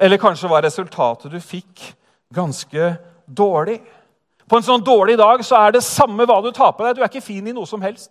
Eller 0.00 0.20
kanskje 0.20 0.48
var 0.50 0.64
resultatet 0.64 1.32
du 1.32 1.40
fikk, 1.42 1.90
ganske 2.32 2.94
dårlig. 3.26 3.80
På 4.48 4.56
en 4.56 4.64
sånn 4.64 4.84
dårlig 4.84 5.18
dag 5.20 5.42
så 5.44 5.58
er 5.60 5.76
det 5.76 5.84
samme 5.84 6.24
hva 6.28 6.38
du 6.44 6.48
tar 6.56 6.72
på 6.72 6.84
deg. 6.84 6.96
Du 6.96 7.02
er 7.02 7.10
ikke 7.10 7.24
fin 7.24 7.46
i 7.46 7.54
noe 7.54 7.68
som 7.68 7.82
helst. 7.84 8.10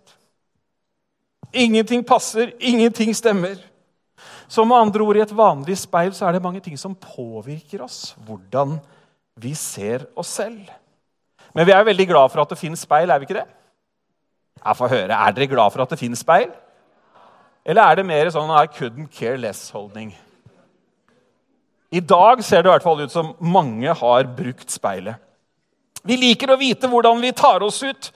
Ingenting 1.56 2.04
passer, 2.06 2.52
ingenting 2.60 3.16
stemmer. 3.16 3.58
Så 4.48 4.64
med 4.66 4.78
andre 4.78 5.04
ord, 5.04 5.18
i 5.18 5.24
et 5.24 5.34
vanlig 5.36 5.78
speil 5.82 6.14
så 6.16 6.28
er 6.28 6.38
det 6.38 6.44
mange 6.44 6.62
ting 6.64 6.78
som 6.80 6.96
påvirker 6.96 7.82
oss. 7.84 8.14
Hvordan 8.28 8.78
vi 9.38 9.54
ser 9.58 10.06
oss 10.16 10.30
selv. 10.40 10.70
Men 11.56 11.68
vi 11.68 11.74
er 11.74 11.88
veldig 11.88 12.08
glad 12.10 12.32
for 12.32 12.44
at 12.44 12.54
det 12.54 12.60
finnes 12.60 12.84
speil, 12.86 13.10
er 13.10 13.20
vi 13.20 13.28
ikke 13.28 13.40
det? 13.40 13.48
Jeg 14.62 14.78
får 14.78 14.94
høre. 14.94 15.18
Er 15.18 15.36
dere 15.36 15.50
glad 15.52 15.74
for 15.74 15.84
at 15.84 15.92
det 15.94 16.00
finnes 16.00 16.22
speil? 16.22 16.50
Eller 17.68 17.84
er 17.84 18.00
det 18.00 18.08
mer 18.08 18.30
sånn 18.32 18.52
I 18.54 18.68
couldn't 18.72 19.12
care 19.12 19.40
less-holdning? 19.42 20.14
I 21.92 22.02
dag 22.04 22.44
ser 22.44 22.64
det 22.64 22.70
i 22.70 22.74
hvert 22.76 22.86
fall 22.86 23.04
ut 23.04 23.14
som 23.14 23.34
mange 23.40 23.94
har 23.96 24.28
brukt 24.38 24.72
speilet. 24.72 25.20
Vi 26.08 26.18
liker 26.20 26.54
å 26.54 26.60
vite 26.60 26.90
hvordan 26.90 27.20
vi 27.22 27.34
tar 27.36 27.64
oss 27.66 27.82
ut. 27.84 28.12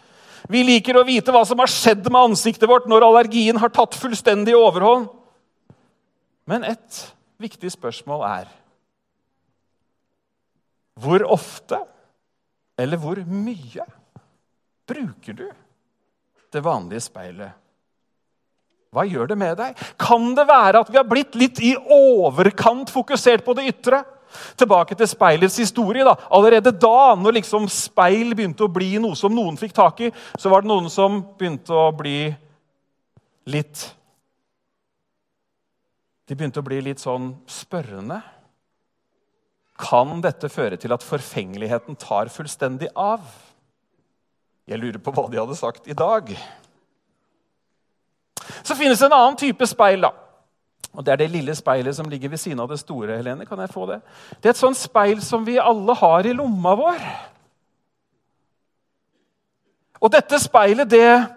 Vi 0.52 0.64
liker 0.66 0.98
å 0.98 1.06
vite 1.08 1.34
hva 1.34 1.44
som 1.48 1.60
har 1.62 1.70
skjedd 1.72 2.08
med 2.10 2.32
ansiktet 2.32 2.70
vårt 2.70 2.88
når 2.90 3.06
allergien 3.08 3.60
har 3.62 3.72
tatt 3.74 3.98
fullstendig 4.00 4.56
overhånd. 4.58 5.10
Men 6.50 6.66
et 6.68 7.02
viktig 7.42 7.72
spørsmål 7.72 8.26
er 8.28 8.50
Hvor 11.02 11.24
ofte 11.24 11.80
eller 12.82 13.00
hvor 13.00 13.20
mye 13.26 13.86
bruker 14.90 15.38
du 15.38 15.48
det 16.52 16.64
vanlige 16.66 17.04
speilet? 17.06 17.52
Hva 18.92 19.06
gjør 19.08 19.30
det 19.32 19.38
med 19.40 19.60
deg? 19.60 19.84
Kan 20.02 20.34
det 20.36 20.48
være 20.50 20.82
at 20.84 20.90
vi 20.92 21.00
har 21.00 21.08
blitt 21.08 21.38
litt 21.40 21.62
i 21.64 21.76
overkant 21.78 22.92
fokusert 22.92 23.46
på 23.46 23.56
det 23.56 23.70
ytre? 23.72 24.02
Tilbake 24.60 24.96
til 24.98 25.10
speilets 25.10 25.58
historie. 25.62 26.04
da. 26.04 26.16
Allerede 26.32 26.72
da, 26.72 27.16
når 27.16 27.40
liksom 27.40 27.68
speil 27.70 28.36
begynte 28.36 28.66
å 28.66 28.72
bli 28.72 28.98
noe 29.00 29.16
som 29.16 29.34
noen 29.36 29.58
fikk 29.60 29.74
tak 29.78 30.00
i, 30.08 30.12
så 30.38 30.50
var 30.50 30.62
det 30.62 30.72
noen 30.72 30.90
som 30.90 31.22
begynte 31.38 31.74
å 31.74 31.92
bli 31.96 32.34
litt 33.52 33.90
De 36.30 36.36
begynte 36.38 36.62
å 36.62 36.64
bli 36.64 36.78
litt 36.80 37.02
sånn 37.02 37.34
spørrende. 37.50 38.22
Kan 39.82 40.22
dette 40.24 40.48
føre 40.48 40.78
til 40.80 40.94
at 40.96 41.04
forfengeligheten 41.04 41.98
tar 42.00 42.30
fullstendig 42.32 42.88
av? 42.96 43.26
Jeg 44.70 44.80
lurer 44.80 45.02
på 45.04 45.12
hva 45.12 45.26
de 45.28 45.40
hadde 45.42 45.58
sagt 45.60 45.90
i 45.92 45.98
dag. 45.98 46.30
Så 48.64 48.78
finnes 48.78 49.02
det 49.02 49.10
en 49.10 49.18
annen 49.18 49.40
type 49.42 49.68
speil. 49.68 50.06
da. 50.06 50.14
Og 50.92 51.06
Det 51.06 51.14
er 51.14 51.22
det 51.22 51.32
lille 51.32 51.56
speilet 51.56 51.96
som 51.96 52.10
ligger 52.10 52.34
ved 52.34 52.40
siden 52.42 52.60
av 52.60 52.70
det 52.72 52.80
store. 52.82 53.16
Helene. 53.18 53.46
Kan 53.46 53.60
jeg 53.60 53.72
få 53.72 53.86
Det 53.88 54.02
Det 54.42 54.50
er 54.50 54.56
et 54.56 54.58
sånt 54.58 54.78
speil 54.78 55.22
som 55.22 55.46
vi 55.46 55.58
alle 55.58 55.96
har 55.96 56.26
i 56.26 56.34
lomma 56.34 56.76
vår. 56.76 57.04
Og 60.02 60.12
dette 60.12 60.40
speilet, 60.40 60.90
det, 60.90 61.28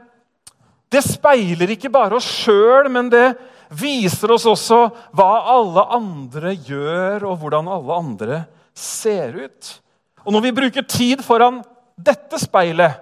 det 0.91 1.05
speiler 1.05 1.71
ikke 1.71 1.93
bare 1.93 2.17
oss 2.17 2.25
sjøl, 2.25 2.89
men 2.91 3.11
det 3.13 3.35
viser 3.69 4.33
oss 4.33 4.47
også 4.47 4.89
hva 5.13 5.31
alle 5.53 5.85
andre 5.93 6.55
gjør, 6.55 7.27
og 7.29 7.39
hvordan 7.43 7.69
alle 7.69 7.99
andre 7.99 8.41
ser 8.75 9.37
ut. 9.37 9.81
Og 10.25 10.33
når 10.33 10.47
vi 10.47 10.57
bruker 10.57 10.89
tid 10.89 11.23
foran 11.23 11.63
dette 11.95 12.41
speilet 12.43 12.97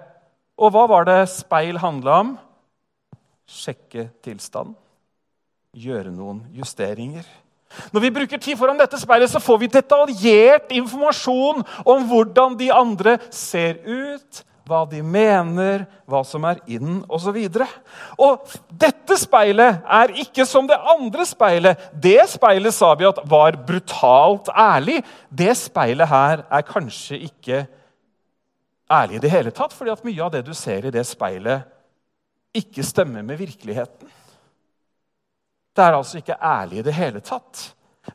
Og 0.59 0.69
hva 0.69 0.83
var 0.85 1.07
det 1.07 1.31
speil 1.31 1.79
handla 1.81 2.19
om? 2.21 2.35
Sjekke 3.49 4.11
tilstanden 4.21 4.75
gjøre 5.73 6.11
noen 6.13 6.43
justeringer. 6.53 7.25
Når 7.93 8.03
vi 8.03 8.13
bruker 8.13 8.41
tid 8.41 8.57
foran 8.57 8.77
dette 8.77 8.99
speilet, 9.01 9.31
så 9.31 9.41
får 9.41 9.63
vi 9.63 9.69
detaljert 9.73 10.73
informasjon 10.75 11.63
om 11.89 12.09
hvordan 12.09 12.57
de 12.59 12.69
andre 12.73 13.17
ser 13.33 13.79
ut, 13.81 14.43
hva 14.69 14.83
de 14.87 15.01
mener, 15.03 15.83
hva 16.07 16.21
som 16.23 16.45
er 16.47 16.61
inn, 16.71 17.01
osv. 17.11 17.35
Og, 17.35 17.65
og 18.21 18.53
dette 18.79 19.17
speilet 19.19 19.81
er 19.83 20.13
ikke 20.23 20.45
som 20.47 20.69
det 20.69 20.77
andre 20.93 21.25
speilet. 21.27 21.89
Det 21.91 22.21
speilet 22.31 22.75
sa 22.75 22.93
vi 22.99 23.09
at 23.09 23.19
var 23.27 23.57
brutalt 23.67 24.53
ærlig. 24.53 25.01
Det 25.27 25.51
speilet 25.59 26.07
her 26.07 26.45
er 26.47 26.67
kanskje 26.69 27.19
ikke 27.27 27.65
ærlig 28.93 29.17
i 29.19 29.23
det 29.25 29.33
hele 29.33 29.51
tatt, 29.51 29.73
fordi 29.75 29.91
at 29.91 30.05
mye 30.05 30.23
av 30.23 30.31
det 30.37 30.45
du 30.47 30.53
ser 30.55 30.87
i 30.87 30.93
det 30.93 31.03
speilet, 31.09 31.65
ikke 32.53 32.85
stemmer 32.85 33.25
med 33.25 33.41
virkeligheten. 33.41 34.11
Det 35.73 35.83
er 35.83 35.97
altså 35.97 36.19
ikke 36.19 36.37
ærlig 36.37 36.81
i 36.81 36.85
det 36.85 36.93
hele 36.93 37.21
tatt. 37.25 37.63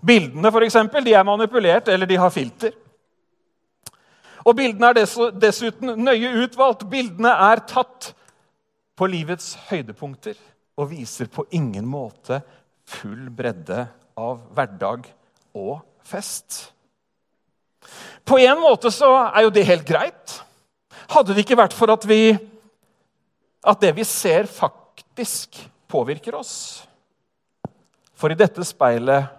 Bildene 0.04 0.52
for 0.52 0.64
eksempel, 0.66 1.04
de 1.04 1.14
er 1.16 1.26
manipulert, 1.26 1.88
eller 1.88 2.06
de 2.06 2.18
har 2.20 2.30
filter. 2.30 2.76
Og 4.46 4.56
Bildene 4.56 4.92
er 4.92 5.32
dessuten 5.40 5.96
nøye 6.04 6.30
utvalgt. 6.44 6.86
Bildene 6.90 7.32
er 7.50 7.64
tatt 7.68 8.12
på 8.98 9.08
livets 9.10 9.54
høydepunkter 9.68 10.38
og 10.78 10.90
viser 10.92 11.30
på 11.30 11.44
ingen 11.54 11.86
måte 11.88 12.40
full 12.88 13.28
bredde 13.34 13.84
av 14.18 14.40
hverdag 14.54 15.06
og 15.58 15.80
fest. 16.06 16.68
På 18.24 18.38
en 18.40 18.60
måte 18.60 18.92
så 18.94 19.10
er 19.28 19.46
jo 19.46 19.54
det 19.54 19.66
helt 19.68 19.86
greit. 19.88 20.38
Hadde 21.08 21.34
det 21.34 21.44
ikke 21.44 21.58
vært 21.58 21.76
for 21.76 21.90
at, 21.92 22.04
vi, 22.08 22.34
at 23.64 23.80
det 23.80 23.94
vi 23.96 24.04
ser, 24.04 24.48
faktisk 24.50 25.60
påvirker 25.88 26.36
oss. 26.36 26.54
For 28.18 28.34
i 28.34 28.38
dette 28.38 28.64
speilet 28.66 29.34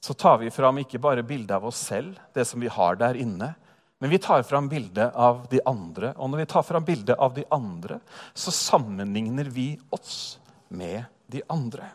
så 0.00 0.14
tar 0.14 0.38
vi 0.38 0.52
fram 0.54 0.78
ikke 0.78 1.00
bare 1.02 1.24
bildet 1.26 1.56
av 1.56 1.66
oss 1.66 1.80
selv, 1.90 2.18
det 2.34 2.44
som 2.46 2.62
vi 2.62 2.70
har 2.70 2.98
der 3.00 3.18
inne, 3.18 3.54
men 3.98 4.12
vi 4.12 4.20
tar 4.22 4.44
fram 4.46 4.68
bildet 4.70 5.14
av 5.18 5.48
de 5.50 5.58
andre. 5.66 6.12
Og 6.14 6.30
når 6.30 6.44
vi 6.44 6.50
tar 6.52 6.62
fram 6.62 6.84
bildet 6.86 7.18
av 7.18 7.34
de 7.34 7.42
andre, 7.50 7.98
så 8.30 8.54
sammenligner 8.54 9.50
vi 9.50 9.72
oss 9.90 10.38
med 10.70 11.02
de 11.26 11.42
andre. 11.50 11.88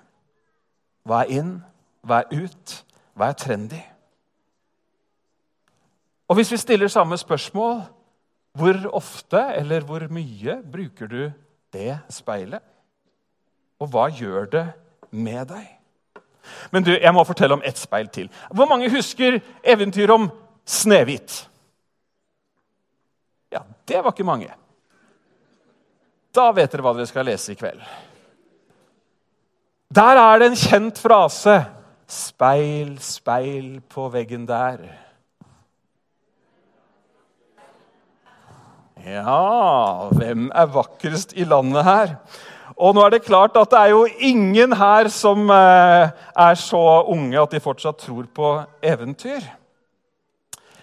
Hva 1.08 1.22
er 1.24 1.32
inn? 1.40 1.54
Hva 2.04 2.20
er 2.26 2.44
ut? 2.44 2.74
Hva 3.16 3.30
er 3.32 3.38
trendy? 3.40 3.80
Og 6.28 6.36
hvis 6.40 6.52
vi 6.52 6.60
stiller 6.60 6.92
samme 6.92 7.16
spørsmål, 7.20 7.86
hvor 8.60 8.82
ofte 9.00 9.40
eller 9.56 9.86
hvor 9.88 10.04
mye 10.12 10.58
bruker 10.76 11.08
du 11.08 11.22
det 11.74 11.96
speilet? 12.12 12.60
Og 13.80 13.88
hva 13.96 14.10
gjør 14.12 14.52
det 14.52 14.66
med 15.16 15.48
deg? 15.54 15.72
Men 16.72 16.84
du, 16.84 16.92
jeg 16.96 17.14
må 17.14 17.24
fortelle 17.28 17.58
om 17.58 17.64
ett 17.66 17.80
speil 17.80 18.10
til. 18.14 18.30
Hvor 18.52 18.70
mange 18.70 18.92
husker 18.92 19.40
eventyret 19.64 20.16
om 20.16 20.30
Snehvit? 20.66 21.44
Ja, 23.52 23.64
det 23.88 24.02
var 24.04 24.14
ikke 24.14 24.28
mange. 24.28 24.50
Da 26.34 26.50
vet 26.56 26.72
dere 26.72 26.86
hva 26.86 26.96
dere 26.98 27.10
skal 27.10 27.28
lese 27.30 27.54
i 27.54 27.60
kveld. 27.60 27.82
Der 29.94 30.18
er 30.18 30.42
det 30.42 30.50
en 30.50 30.58
kjent 30.58 30.98
frase. 30.98 31.60
Speil, 32.10 32.96
speil 33.02 33.78
på 33.90 34.08
veggen 34.14 34.48
der. 34.50 34.82
Ja, 39.04 40.08
hvem 40.16 40.48
er 40.56 40.70
vakrest 40.72 41.34
i 41.36 41.44
landet 41.44 41.84
her? 41.84 42.16
Og 42.78 42.96
nå 42.96 43.04
er 43.06 43.16
det 43.16 43.26
klart 43.26 43.58
at 43.60 43.72
det 43.72 43.80
er 43.80 43.94
jo 43.94 44.06
ingen 44.26 44.74
her 44.78 45.10
som 45.14 45.50
eh, 45.54 46.14
er 46.36 46.56
så 46.60 46.84
unge 47.14 47.42
at 47.42 47.54
de 47.54 47.62
fortsatt 47.64 48.02
tror 48.02 48.26
på 48.34 48.54
eventyr. 48.82 49.44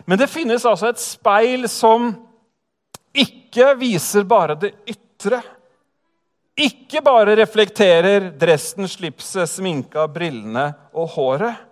Men 0.06 0.18
det 0.18 0.30
finnes 0.30 0.64
altså 0.66 0.90
et 0.90 1.02
speil 1.02 1.68
som 1.70 2.12
ikke 3.14 3.74
viser 3.80 4.26
bare 4.28 4.56
det 4.58 4.72
ytre. 4.90 5.42
Ikke 6.60 7.02
bare 7.02 7.36
reflekterer 7.38 8.30
dressen, 8.38 8.88
slipset, 8.90 9.48
sminka, 9.48 10.06
brillene 10.12 10.70
og 10.94 11.14
håret. 11.16 11.66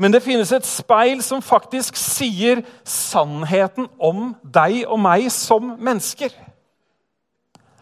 Men 0.00 0.14
det 0.14 0.22
finnes 0.24 0.52
et 0.54 0.64
speil 0.64 1.20
som 1.24 1.42
faktisk 1.44 1.98
sier 1.98 2.62
sannheten 2.88 3.90
om 4.00 4.30
deg 4.40 4.86
og 4.86 5.00
meg 5.02 5.26
som 5.34 5.74
mennesker. 5.76 6.32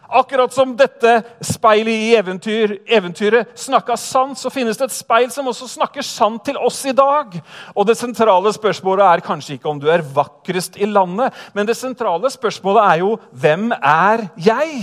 Akkurat 0.09 0.53
som 0.53 0.71
dette 0.73 1.19
speilet 1.45 1.93
i 1.93 2.13
eventyr, 2.17 2.71
eventyret 2.89 3.51
snakka 3.59 3.93
sant, 3.99 4.39
så 4.41 4.49
finnes 4.49 4.79
det 4.79 4.87
et 4.87 4.95
speil 4.95 5.29
som 5.29 5.45
også 5.51 5.67
snakker 5.69 6.05
sant 6.05 6.41
til 6.47 6.57
oss 6.57 6.79
i 6.89 6.95
dag. 6.97 7.35
Og 7.75 7.85
Det 7.85 7.97
sentrale 7.97 8.49
spørsmålet 8.53 9.05
er 9.05 9.25
kanskje 9.25 9.59
ikke 9.59 9.69
om 9.69 9.81
du 9.81 9.85
er 9.89 10.01
vakrest 10.01 10.81
i 10.81 10.89
landet, 10.89 11.33
men 11.53 11.69
det 11.69 11.77
sentrale 11.77 12.29
spørsmålet 12.33 12.89
er 12.89 13.03
jo 13.03 13.13
hvem 13.29 13.69
er 13.77 14.25
jeg? 14.41 14.81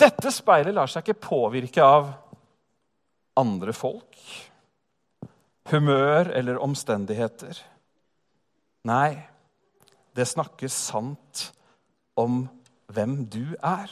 Dette 0.00 0.32
speilet 0.34 0.74
lar 0.74 0.90
seg 0.90 1.04
ikke 1.04 1.28
påvirke 1.28 1.84
av 1.84 2.10
andre 3.38 3.74
folk 3.76 4.49
humør 5.72 6.30
eller 6.36 6.60
omstendigheter. 6.62 7.58
Nei, 8.88 9.18
det 10.16 10.28
snakkes 10.28 10.74
sant 10.90 11.50
om 12.18 12.44
hvem 12.90 13.20
du 13.30 13.54
er. 13.62 13.90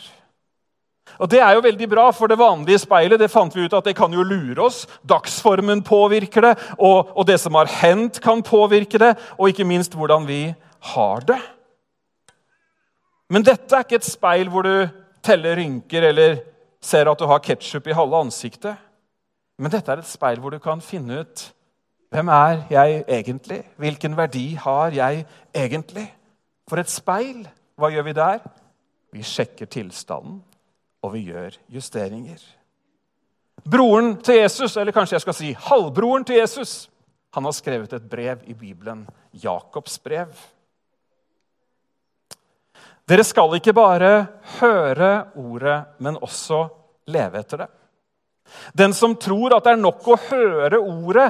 Og 1.19 1.31
Det 1.31 1.41
er 1.41 1.55
jo 1.57 1.65
veldig 1.65 1.89
bra, 1.89 2.11
for 2.13 2.29
det 2.29 2.39
vanlige 2.39 2.83
speilet 2.83 3.21
det 3.21 3.31
fant 3.33 3.55
vi 3.55 3.65
ut 3.65 3.75
at 3.75 3.87
det 3.89 3.97
kan 3.97 4.13
jo 4.13 4.23
lure 4.23 4.61
oss. 4.67 4.85
Dagsformen 5.09 5.83
påvirker 5.83 6.45
det, 6.45 6.55
og, 6.79 7.15
og 7.17 7.27
det 7.27 7.39
som 7.41 7.57
har 7.59 7.71
hendt, 7.81 8.21
kan 8.21 8.43
påvirke 8.45 9.01
det. 9.01 9.15
Og 9.39 9.51
ikke 9.51 9.67
minst 9.67 9.97
hvordan 9.97 10.29
vi 10.29 10.53
har 10.93 11.25
det. 11.27 11.41
Men 13.29 13.45
dette 13.45 13.75
er 13.75 13.85
ikke 13.85 13.99
et 14.01 14.09
speil 14.09 14.53
hvor 14.53 14.65
du 14.65 14.89
teller 15.25 15.59
rynker 15.59 16.07
eller 16.13 16.39
ser 16.81 17.11
at 17.11 17.19
du 17.21 17.27
har 17.29 17.43
ketsjup 17.45 17.89
i 17.89 17.97
halve 17.97 18.21
ansiktet. 18.29 18.77
Men 19.59 19.73
dette 19.73 19.91
er 19.93 20.01
et 20.01 20.09
speil 20.09 20.39
hvor 20.41 20.55
du 20.55 20.61
kan 20.63 20.81
finne 20.85 21.25
ut 21.25 21.49
hvem 22.09 22.29
er 22.33 22.63
jeg 22.73 23.03
egentlig? 23.09 23.63
Hvilken 23.77 24.17
verdi 24.17 24.55
har 24.57 24.95
jeg 24.97 25.27
egentlig? 25.55 26.07
For 26.69 26.81
et 26.81 26.91
speil, 26.93 27.43
hva 27.77 27.91
gjør 27.93 28.07
vi 28.07 28.17
der? 28.17 28.39
Vi 29.13 29.25
sjekker 29.25 29.69
tilstanden, 29.69 30.41
og 31.03 31.13
vi 31.13 31.27
gjør 31.29 31.57
justeringer. 31.73 32.41
Broren 33.69 34.17
til 34.25 34.41
Jesus, 34.41 34.77
eller 34.77 34.93
kanskje 34.93 35.19
jeg 35.19 35.27
skal 35.27 35.37
si 35.37 35.53
halvbroren 35.69 36.25
til 36.25 36.41
Jesus, 36.41 36.89
han 37.35 37.45
har 37.45 37.53
skrevet 37.53 37.93
et 37.93 38.09
brev 38.09 38.45
i 38.49 38.55
Bibelen, 38.57 39.05
Jakobs 39.33 39.99
brev. 40.01 40.33
Dere 43.09 43.25
skal 43.25 43.57
ikke 43.57 43.73
bare 43.77 44.27
høre 44.59 45.13
ordet, 45.37 45.79
men 46.01 46.17
også 46.21 46.67
leve 47.09 47.41
etter 47.41 47.65
det. 47.65 47.69
Den 48.77 48.95
som 48.97 49.17
tror 49.21 49.57
at 49.57 49.67
det 49.67 49.75
er 49.77 49.83
nok 49.83 50.07
å 50.09 50.19
høre 50.29 50.81
ordet, 50.81 51.29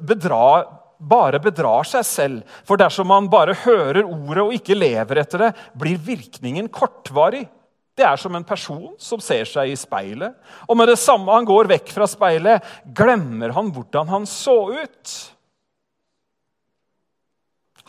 bedrar, 0.00 0.68
bare 1.02 1.40
bedrar 1.42 1.88
seg 1.88 2.06
selv. 2.06 2.54
For 2.68 2.80
dersom 2.80 3.10
man 3.10 3.30
bare 3.32 3.56
hører 3.64 4.04
ordet 4.04 4.44
og 4.44 4.54
ikke 4.56 4.78
lever 4.78 5.22
etter 5.24 5.46
det, 5.46 5.50
blir 5.78 6.00
virkningen 6.02 6.70
kortvarig. 6.72 7.44
Det 7.92 8.06
er 8.08 8.16
som 8.16 8.32
en 8.36 8.46
person 8.46 8.94
som 9.02 9.20
ser 9.20 9.44
seg 9.48 9.68
i 9.68 9.76
speilet, 9.76 10.32
og 10.64 10.78
med 10.80 10.88
det 10.88 10.96
samme 11.00 11.34
han 11.34 11.44
går 11.44 11.68
vekk 11.74 11.92
fra 11.92 12.08
speilet, 12.08 12.64
glemmer 12.96 13.52
han 13.52 13.68
hvordan 13.74 14.08
han 14.08 14.28
så 14.28 14.56
ut. 14.72 15.12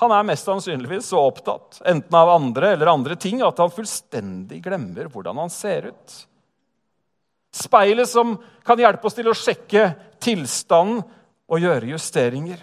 Han 0.04 0.12
er 0.12 0.26
mest 0.28 0.50
sannsynligvis 0.50 1.08
så 1.14 1.22
opptatt 1.22 1.80
enten 1.88 2.18
av 2.18 2.34
andre 2.34 2.74
eller 2.74 2.92
andre 2.92 3.16
ting 3.16 3.40
at 3.46 3.62
han 3.62 3.72
fullstendig 3.72 4.60
glemmer 4.66 5.08
hvordan 5.14 5.40
han 5.46 5.54
ser 5.54 5.94
ut. 5.94 6.16
Speilet 7.54 8.10
som 8.10 8.36
kan 8.66 8.80
hjelpe 8.82 9.08
oss 9.08 9.18
til 9.18 9.30
å 9.30 9.38
sjekke 9.38 9.92
tilstanden 10.24 11.04
og 11.54 11.62
gjøre 11.62 11.92
justeringer. 11.94 12.62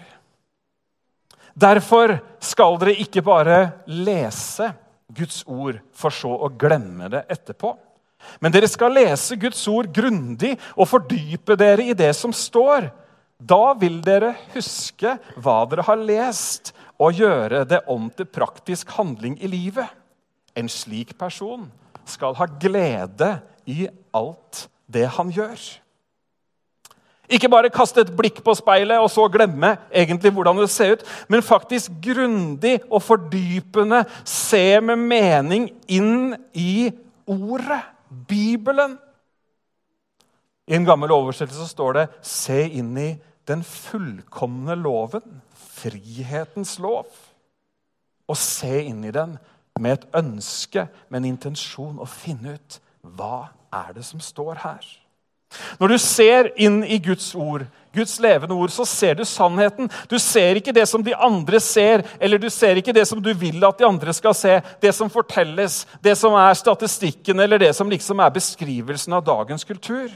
Derfor 1.53 2.17
skal 2.43 2.77
dere 2.79 2.97
ikke 3.03 3.23
bare 3.23 3.59
lese 3.87 4.71
Guds 5.11 5.43
ord 5.47 5.79
for 5.95 6.13
så 6.15 6.31
å 6.31 6.49
glemme 6.59 7.09
det 7.11 7.25
etterpå. 7.31 7.73
Men 8.39 8.53
dere 8.53 8.69
skal 8.69 8.93
lese 8.95 9.37
Guds 9.39 9.61
ord 9.71 9.89
grundig 9.93 10.53
og 10.75 10.89
fordype 10.89 11.57
dere 11.59 11.89
i 11.91 11.97
det 11.97 12.11
som 12.15 12.33
står. 12.35 12.89
Da 13.41 13.73
vil 13.79 13.99
dere 14.05 14.35
huske 14.53 15.15
hva 15.41 15.63
dere 15.69 15.85
har 15.87 15.99
lest, 15.99 16.75
og 17.01 17.17
gjøre 17.17 17.63
det 17.65 17.79
om 17.89 18.11
til 18.13 18.27
praktisk 18.29 18.91
handling 18.93 19.39
i 19.41 19.49
livet. 19.49 19.89
En 20.53 20.69
slik 20.69 21.15
person 21.17 21.65
skal 22.05 22.35
ha 22.37 22.45
glede 22.61 23.31
i 23.65 23.87
alt 24.13 24.67
det 24.93 25.07
han 25.17 25.31
gjør. 25.33 25.59
Ikke 27.31 27.49
bare 27.51 27.71
kaste 27.71 28.03
et 28.03 28.11
blikk 28.15 28.41
på 28.43 28.53
speilet 28.59 28.99
og 28.99 29.07
så 29.11 29.27
glemme 29.31 29.75
egentlig 29.87 30.33
hvordan 30.35 30.59
det 30.59 30.69
ser 30.71 30.97
ut, 30.97 31.05
men 31.31 31.45
faktisk 31.45 31.93
grundig 32.03 32.79
og 32.89 33.03
fordypende 33.05 34.03
se 34.27 34.81
med 34.83 34.99
mening 34.99 35.69
inn 35.87 36.35
i 36.53 36.91
ordet, 37.27 37.79
Bibelen. 38.27 38.97
I 40.67 40.75
en 40.75 40.85
gammel 40.85 41.13
oversettelse 41.15 41.69
står 41.71 41.93
det 41.93 42.09
'se 42.21 42.67
inn 42.67 42.97
i 42.97 43.15
den 43.47 43.63
fullkomne 43.63 44.75
loven', 44.75 45.41
frihetens 45.55 46.79
lov. 46.79 47.07
Og 48.27 48.37
se 48.37 48.83
inn 48.83 49.03
i 49.05 49.11
den 49.11 49.37
med 49.79 49.91
et 49.91 50.07
ønske, 50.15 50.87
med 51.09 51.17
en 51.17 51.31
intensjon, 51.31 51.99
å 51.99 52.05
finne 52.05 52.53
ut 52.53 52.79
hva 53.01 53.49
er 53.73 53.93
det 53.95 54.05
som 54.05 54.19
står 54.19 54.59
her. 54.63 54.85
Når 55.79 55.91
du 55.91 55.97
ser 55.99 56.51
inn 56.63 56.79
i 56.83 56.97
Guds 57.03 57.33
ord, 57.35 57.65
Guds 57.91 58.13
levende 58.23 58.55
ord, 58.55 58.71
så 58.71 58.85
ser 58.87 59.17
du 59.19 59.25
sannheten. 59.27 59.89
Du 60.07 60.15
ser 60.19 60.55
ikke 60.55 60.71
det 60.75 60.85
som 60.87 61.03
de 61.03 61.15
andre 61.15 61.59
ser, 61.59 62.05
eller 62.23 62.39
du 62.39 62.47
ser 62.49 62.79
ikke 62.79 62.95
det 62.95 63.03
som 63.09 63.19
du 63.23 63.33
vil 63.35 63.59
at 63.67 63.81
de 63.81 63.87
andre 63.87 64.15
skal 64.15 64.35
se. 64.37 64.61
Det 64.79 64.93
som 64.95 65.11
fortelles, 65.11 65.83
det 65.99 66.15
som 66.19 66.37
er 66.39 66.55
statistikken, 66.55 67.39
eller 67.43 67.59
det 67.59 67.73
som 67.75 67.91
liksom 67.91 68.23
er 68.23 68.31
beskrivelsen 68.37 69.17
av 69.17 69.25
dagens 69.27 69.67
kultur. 69.67 70.07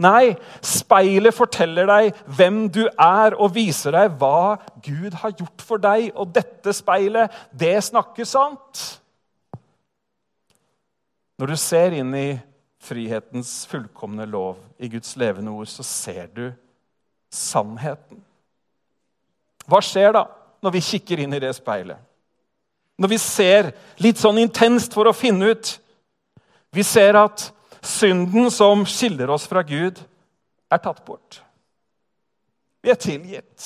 Nei, 0.00 0.32
speilet 0.64 1.36
forteller 1.36 1.86
deg 1.86 2.20
hvem 2.38 2.64
du 2.72 2.82
er, 2.88 3.36
og 3.36 3.54
viser 3.54 3.94
deg 3.94 4.16
hva 4.18 4.56
Gud 4.82 5.14
har 5.22 5.36
gjort 5.36 5.62
for 5.62 5.82
deg. 5.82 6.10
Og 6.16 6.32
dette 6.34 6.74
speilet, 6.74 7.30
det 7.52 7.76
snakker 7.92 8.26
sant. 8.26 8.86
Når 11.38 11.52
du 11.52 11.56
ser 11.60 11.94
inn 12.00 12.10
i 12.16 12.30
frihetens 12.80 13.66
fullkomne 13.68 14.24
lov 14.26 14.58
i 14.78 14.88
Guds 14.88 15.16
levende 15.20 15.52
ord, 15.52 15.68
så 15.68 15.84
ser 15.86 16.26
du 16.32 16.46
sannheten. 17.30 18.22
Hva 19.68 19.82
skjer 19.84 20.14
da 20.16 20.24
når 20.64 20.74
vi 20.76 20.84
kikker 20.84 21.20
inn 21.22 21.36
i 21.36 21.42
det 21.42 21.52
speilet? 21.56 22.00
Når 23.00 23.12
vi 23.12 23.18
ser 23.20 23.70
litt 24.02 24.20
sånn 24.20 24.40
intenst 24.42 24.92
for 24.96 25.08
å 25.08 25.16
finne 25.16 25.54
ut 25.54 25.76
Vi 26.70 26.84
ser 26.86 27.16
at 27.18 27.48
synden 27.82 28.46
som 28.54 28.84
skiller 28.86 29.32
oss 29.34 29.42
fra 29.50 29.64
Gud, 29.66 29.96
er 30.70 30.78
tatt 30.78 31.00
bort. 31.02 31.40
Vi 32.78 32.92
er 32.92 33.00
tilgitt 33.00 33.64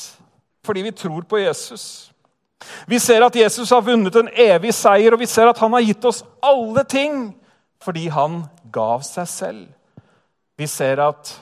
fordi 0.64 0.86
vi 0.86 0.92
tror 0.96 1.26
på 1.28 1.42
Jesus. 1.42 2.14
Vi 2.88 2.96
ser 2.98 3.20
at 3.26 3.36
Jesus 3.36 3.68
har 3.70 3.82
vunnet 3.84 4.16
en 4.16 4.30
evig 4.32 4.72
seier, 4.72 5.12
og 5.12 5.20
vi 5.20 5.28
ser 5.28 5.50
at 5.50 5.58
han 5.60 5.74
har 5.76 5.84
gitt 5.84 6.06
oss 6.08 6.22
alle 6.40 6.86
ting 6.88 7.26
fordi 7.84 8.08
han 8.12 8.44
gav 8.72 9.04
seg 9.06 9.28
selv. 9.28 9.68
Vi 10.56 10.66
ser 10.70 11.02
at 11.02 11.32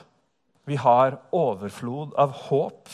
vi 0.67 0.77
har 0.79 1.17
overflod 1.35 2.15
av 2.19 2.33
håp, 2.47 2.89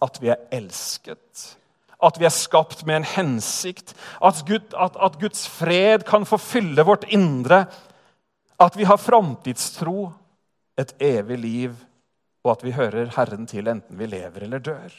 at 0.00 0.20
vi 0.22 0.30
er 0.32 0.40
elsket, 0.54 1.56
at 2.00 2.16
vi 2.16 2.24
er 2.24 2.32
skapt 2.32 2.86
med 2.88 3.00
en 3.00 3.10
hensikt, 3.10 3.92
at, 4.24 4.40
Gud, 4.48 4.72
at, 4.72 4.96
at 4.96 5.18
Guds 5.20 5.44
fred 5.50 6.06
kan 6.08 6.24
få 6.28 6.38
fylle 6.40 6.86
vårt 6.86 7.04
indre, 7.12 7.66
at 8.60 8.76
vi 8.76 8.88
har 8.88 9.00
framtidstro, 9.00 10.10
et 10.80 10.94
evig 11.02 11.36
liv, 11.38 11.72
og 12.40 12.54
at 12.54 12.62
vi 12.64 12.72
hører 12.72 13.10
Herren 13.12 13.44
til 13.48 13.68
enten 13.68 13.98
vi 14.00 14.06
lever 14.08 14.46
eller 14.46 14.62
dør. 14.64 14.94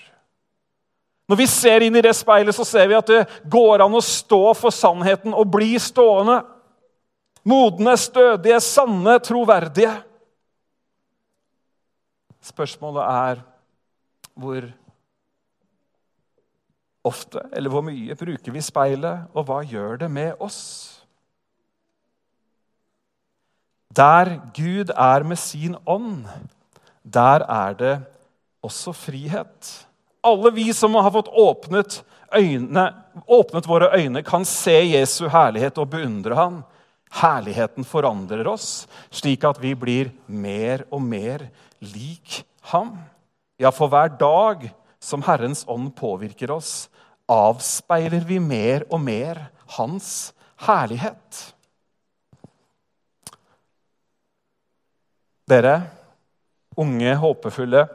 Når 1.31 1.39
vi 1.39 1.47
ser 1.49 1.81
inn 1.81 1.95
i 1.95 2.03
det 2.03 2.13
speilet, 2.13 2.53
så 2.53 2.65
ser 2.67 2.89
vi 2.91 2.97
at 2.97 3.07
det 3.09 3.21
går 3.49 3.81
an 3.81 3.95
å 3.97 4.03
stå 4.03 4.51
for 4.59 4.73
sannheten 4.75 5.33
og 5.33 5.49
bli 5.53 5.71
stående. 5.81 6.41
Modne, 7.43 7.95
stødige, 7.97 8.59
sanne, 8.61 9.17
troverdige. 9.23 9.93
Spørsmålet 12.41 13.03
er 13.05 13.41
hvor 14.37 14.65
ofte 17.05 17.41
eller 17.53 17.73
hvor 17.73 17.83
mye 17.85 18.15
bruker 18.17 18.53
vi 18.53 18.61
speilet, 18.63 19.27
og 19.33 19.45
hva 19.47 19.61
gjør 19.65 20.03
det 20.03 20.09
med 20.11 20.41
oss? 20.41 21.01
Der 23.91 24.37
Gud 24.55 24.93
er 24.95 25.25
med 25.27 25.39
sin 25.41 25.75
ånd, 25.85 26.23
der 27.03 27.43
er 27.43 27.73
det 27.77 27.95
også 28.63 28.93
frihet. 28.95 29.71
Alle 30.23 30.53
vi 30.53 30.69
som 30.73 30.95
har 30.95 31.11
fått 31.11 31.31
åpnet, 31.33 32.03
øyne, 32.37 32.85
åpnet 33.27 33.67
våre 33.67 33.89
øyne, 33.97 34.23
kan 34.23 34.45
se 34.45 34.77
Jesu 34.93 35.25
herlighet 35.27 35.81
og 35.81 35.89
beundre 35.91 36.37
ham. 36.37 36.61
Herligheten 37.11 37.85
forandrer 37.87 38.47
oss, 38.47 38.87
slik 39.11 39.43
at 39.47 39.59
vi 39.61 39.73
blir 39.75 40.11
mer 40.27 40.85
og 40.89 41.03
mer 41.03 41.49
lik 41.83 42.41
ham. 42.71 42.95
Ja, 43.59 43.71
for 43.75 43.91
hver 43.91 44.13
dag 44.15 44.69
som 45.01 45.23
Herrens 45.25 45.65
ånd 45.69 45.91
påvirker 45.97 46.53
oss, 46.55 46.87
avspeiler 47.31 48.23
vi 48.27 48.39
mer 48.43 48.85
og 48.89 49.01
mer 49.03 49.43
hans 49.77 50.31
herlighet. 50.65 51.41
Dere 55.51 55.81
unge, 56.79 57.11
håpefulle, 57.19 57.85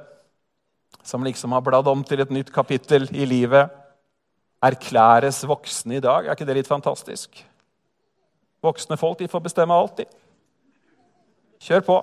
som 1.07 1.25
liksom 1.25 1.55
har 1.55 1.65
bladd 1.65 1.89
om 1.89 2.03
til 2.05 2.21
et 2.21 2.33
nytt 2.35 2.53
kapittel 2.53 3.07
i 3.15 3.25
livet, 3.29 3.71
erklæres 4.67 5.45
voksne 5.47 5.99
i 5.99 6.03
dag. 6.03 6.27
Er 6.27 6.35
ikke 6.35 6.49
det 6.49 6.59
litt 6.59 6.71
fantastisk? 6.71 7.39
Voksne 8.67 8.99
folk 8.99 9.21
de 9.21 9.29
får 9.31 9.45
bestemme 9.45 9.75
alltid. 9.75 10.11
Kjør 11.63 11.85
på. 11.87 11.97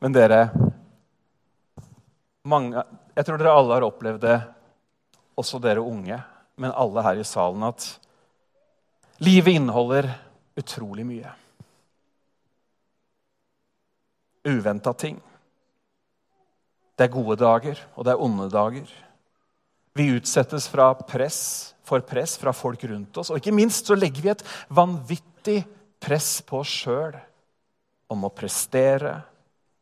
Men 0.00 0.16
dere 0.16 0.48
mange, 2.48 2.82
Jeg 3.16 3.26
tror 3.26 3.38
dere 3.38 3.52
alle 3.52 3.76
har 3.76 3.84
opplevd 3.84 4.22
det, 4.22 4.36
også 5.36 5.58
dere 5.60 5.82
unge, 5.84 6.16
men 6.56 6.72
alle 6.72 7.02
her 7.04 7.20
i 7.20 7.26
salen, 7.26 7.62
at 7.68 7.84
livet 9.20 9.58
inneholder 9.58 10.08
utrolig 10.56 11.04
mye. 11.04 11.32
Uventa 14.48 14.94
ting. 14.96 15.18
Det 16.96 17.06
er 17.06 17.12
gode 17.12 17.36
dager, 17.40 17.82
og 17.94 18.06
det 18.06 18.14
er 18.14 18.24
onde 18.24 18.48
dager. 18.52 18.88
Vi 19.96 20.08
utsettes 20.16 20.68
fra 20.70 20.94
press 20.94 21.74
for 21.90 22.06
press 22.06 22.36
fra 22.38 22.54
folk 22.56 22.84
rundt 22.86 23.18
oss. 23.20 23.32
Og 23.32 23.40
ikke 23.40 23.54
minst 23.54 23.90
så 23.90 23.98
legger 23.98 24.24
vi 24.24 24.32
et 24.32 24.46
vanvittig 24.70 25.60
press 26.00 26.38
på 26.46 26.62
oss 26.62 26.72
sjøl 26.84 27.18
om 28.10 28.26
å 28.26 28.32
prestere, 28.34 29.18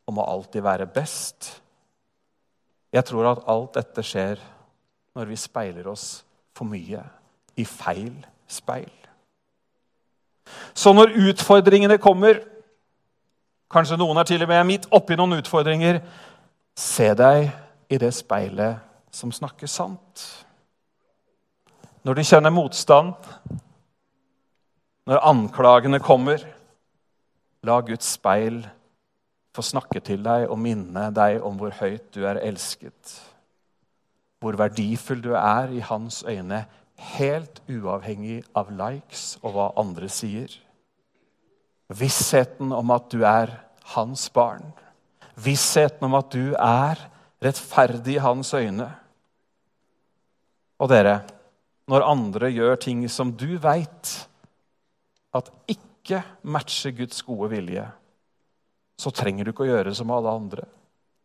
om 0.09 0.19
å 0.19 0.27
alltid 0.33 0.65
være 0.65 0.89
best. 0.89 1.51
Jeg 2.93 3.05
tror 3.05 3.31
at 3.31 3.45
alt 3.49 3.77
dette 3.77 4.05
skjer 4.05 4.41
når 5.17 5.29
vi 5.29 5.37
speiler 5.37 5.89
oss 5.91 6.07
for 6.57 6.69
mye 6.69 7.03
i 7.59 7.65
feil 7.67 8.15
speil. 8.49 8.91
Så 10.73 10.93
når 10.93 11.13
utfordringene 11.29 11.99
kommer 12.01 12.41
Kanskje 13.69 13.99
noen 14.01 14.17
er 14.17 14.25
til 14.25 14.41
og 14.41 14.49
med 14.49 14.63
midt 14.65 14.85
oppi 14.97 15.13
noen 15.13 15.35
utfordringer. 15.37 15.99
Se 16.73 17.11
deg 17.13 17.51
i 17.93 17.99
det 18.01 18.09
speilet 18.17 18.79
som 19.13 19.29
snakker 19.29 19.69
sant. 19.69 20.23
Når 22.09 22.17
du 22.17 22.25
kjenner 22.25 22.49
motstand, 22.49 23.11
når 25.05 25.19
anklagene 25.29 25.99
kommer, 26.01 26.41
la 27.61 27.75
Guds 27.85 28.15
speil 28.15 28.63
få 29.53 29.61
snakke 29.67 30.01
til 30.01 30.25
deg 30.25 30.47
og 30.49 30.57
minne 30.57 31.03
deg 31.13 31.45
om 31.45 31.61
hvor 31.61 31.77
høyt 31.77 32.09
du 32.17 32.25
er 32.25 32.41
elsket. 32.41 33.13
Hvor 34.41 34.57
verdifull 34.57 35.21
du 35.21 35.35
er 35.37 35.69
i 35.69 35.85
hans 35.85 36.23
øyne, 36.25 36.63
helt 37.13 37.61
uavhengig 37.69 38.41
av 38.57 38.73
likes 38.73 39.35
og 39.43 39.53
hva 39.53 39.71
andre 39.77 40.09
sier. 40.09 40.49
Vissheten 41.93 42.73
om 42.73 42.97
at 42.97 43.11
du 43.13 43.21
er 43.21 43.53
hans 43.93 44.31
barn. 44.33 44.71
Vissheten 45.37 46.09
om 46.09 46.17
at 46.25 46.33
du 46.33 46.55
er 46.57 47.09
rettferdig 47.37 48.17
i 48.17 48.23
hans 48.31 48.57
øyne. 48.57 48.95
Og 50.81 50.89
dere, 50.89 51.19
når 51.89 52.05
andre 52.05 52.51
gjør 52.53 52.75
ting 52.81 53.05
som 53.09 53.31
du 53.33 53.55
veit 53.61 54.11
at 55.35 55.49
ikke 55.69 56.21
matcher 56.45 56.93
Guds 56.97 57.21
gode 57.25 57.49
vilje, 57.53 57.85
så 58.99 59.13
trenger 59.15 59.45
du 59.45 59.53
ikke 59.53 59.65
å 59.65 59.71
gjøre 59.71 59.93
som 59.97 60.11
alle 60.13 60.33
andre. 60.33 60.65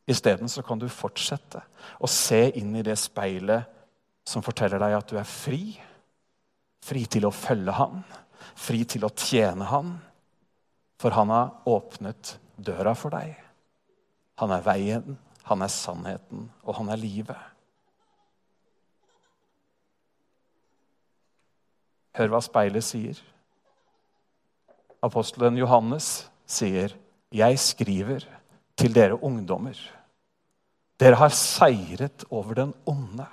Isteden 0.09 0.49
kan 0.65 0.81
du 0.81 0.87
fortsette 0.93 1.63
å 2.01 2.09
se 2.11 2.47
inn 2.61 2.75
i 2.77 2.85
det 2.85 2.97
speilet 3.01 3.71
som 4.29 4.45
forteller 4.45 4.81
deg 4.81 4.97
at 4.97 5.11
du 5.11 5.19
er 5.21 5.29
fri. 5.29 5.75
Fri 6.85 7.05
til 7.09 7.27
å 7.29 7.33
følge 7.33 7.73
Han, 7.77 8.03
fri 8.57 8.85
til 8.89 9.05
å 9.05 9.13
tjene 9.13 9.69
Han. 9.69 9.95
For 11.01 11.17
Han 11.17 11.33
har 11.33 11.55
åpnet 11.69 12.37
døra 12.57 12.95
for 12.97 13.17
deg. 13.17 13.35
Han 14.41 14.53
er 14.53 14.65
veien, 14.65 15.19
han 15.45 15.63
er 15.63 15.73
sannheten, 15.73 16.49
og 16.65 16.79
han 16.79 16.89
er 16.91 16.99
livet. 16.99 17.54
Hør 22.15 22.31
hva 22.31 22.41
speilet 22.45 22.87
sier. 22.87 23.19
Apostelen 25.05 25.59
Johannes 25.59 26.29
sier, 26.47 26.95
'Jeg 27.33 27.59
skriver 27.59 28.25
til 28.77 28.95
dere 28.95 29.23
ungdommer.' 29.23 29.91
Dere 31.01 31.19
har 31.19 31.29
seiret 31.35 32.25
over 32.31 32.55
den 32.55 32.75
onde. 32.87 33.27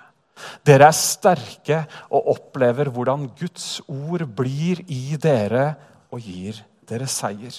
Dere 0.66 0.88
er 0.90 0.98
sterke 0.98 1.86
og 2.10 2.28
opplever 2.34 2.90
hvordan 2.90 3.28
Guds 3.38 3.82
ord 3.88 4.26
blir 4.26 4.82
i 4.90 5.16
dere 5.22 5.76
og 6.12 6.20
gir 6.26 6.58
dere 6.90 7.08
seier. 7.08 7.54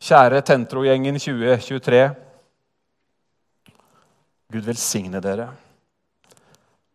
Kjære 0.00 0.40
Tentro-gjengen 0.46 1.18
2023. 1.18 2.14
Gud 4.50 4.64
velsigne 4.66 5.20
dere 5.20 5.50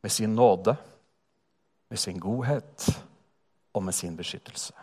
med 0.01 0.11
sin 0.11 0.33
nåde, 0.35 0.75
med 1.89 1.97
sin 1.97 2.19
godhet 2.19 3.05
og 3.73 3.83
med 3.83 3.93
sin 3.93 4.17
beskyttelse. 4.17 4.73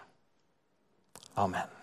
Amen. 1.36 1.81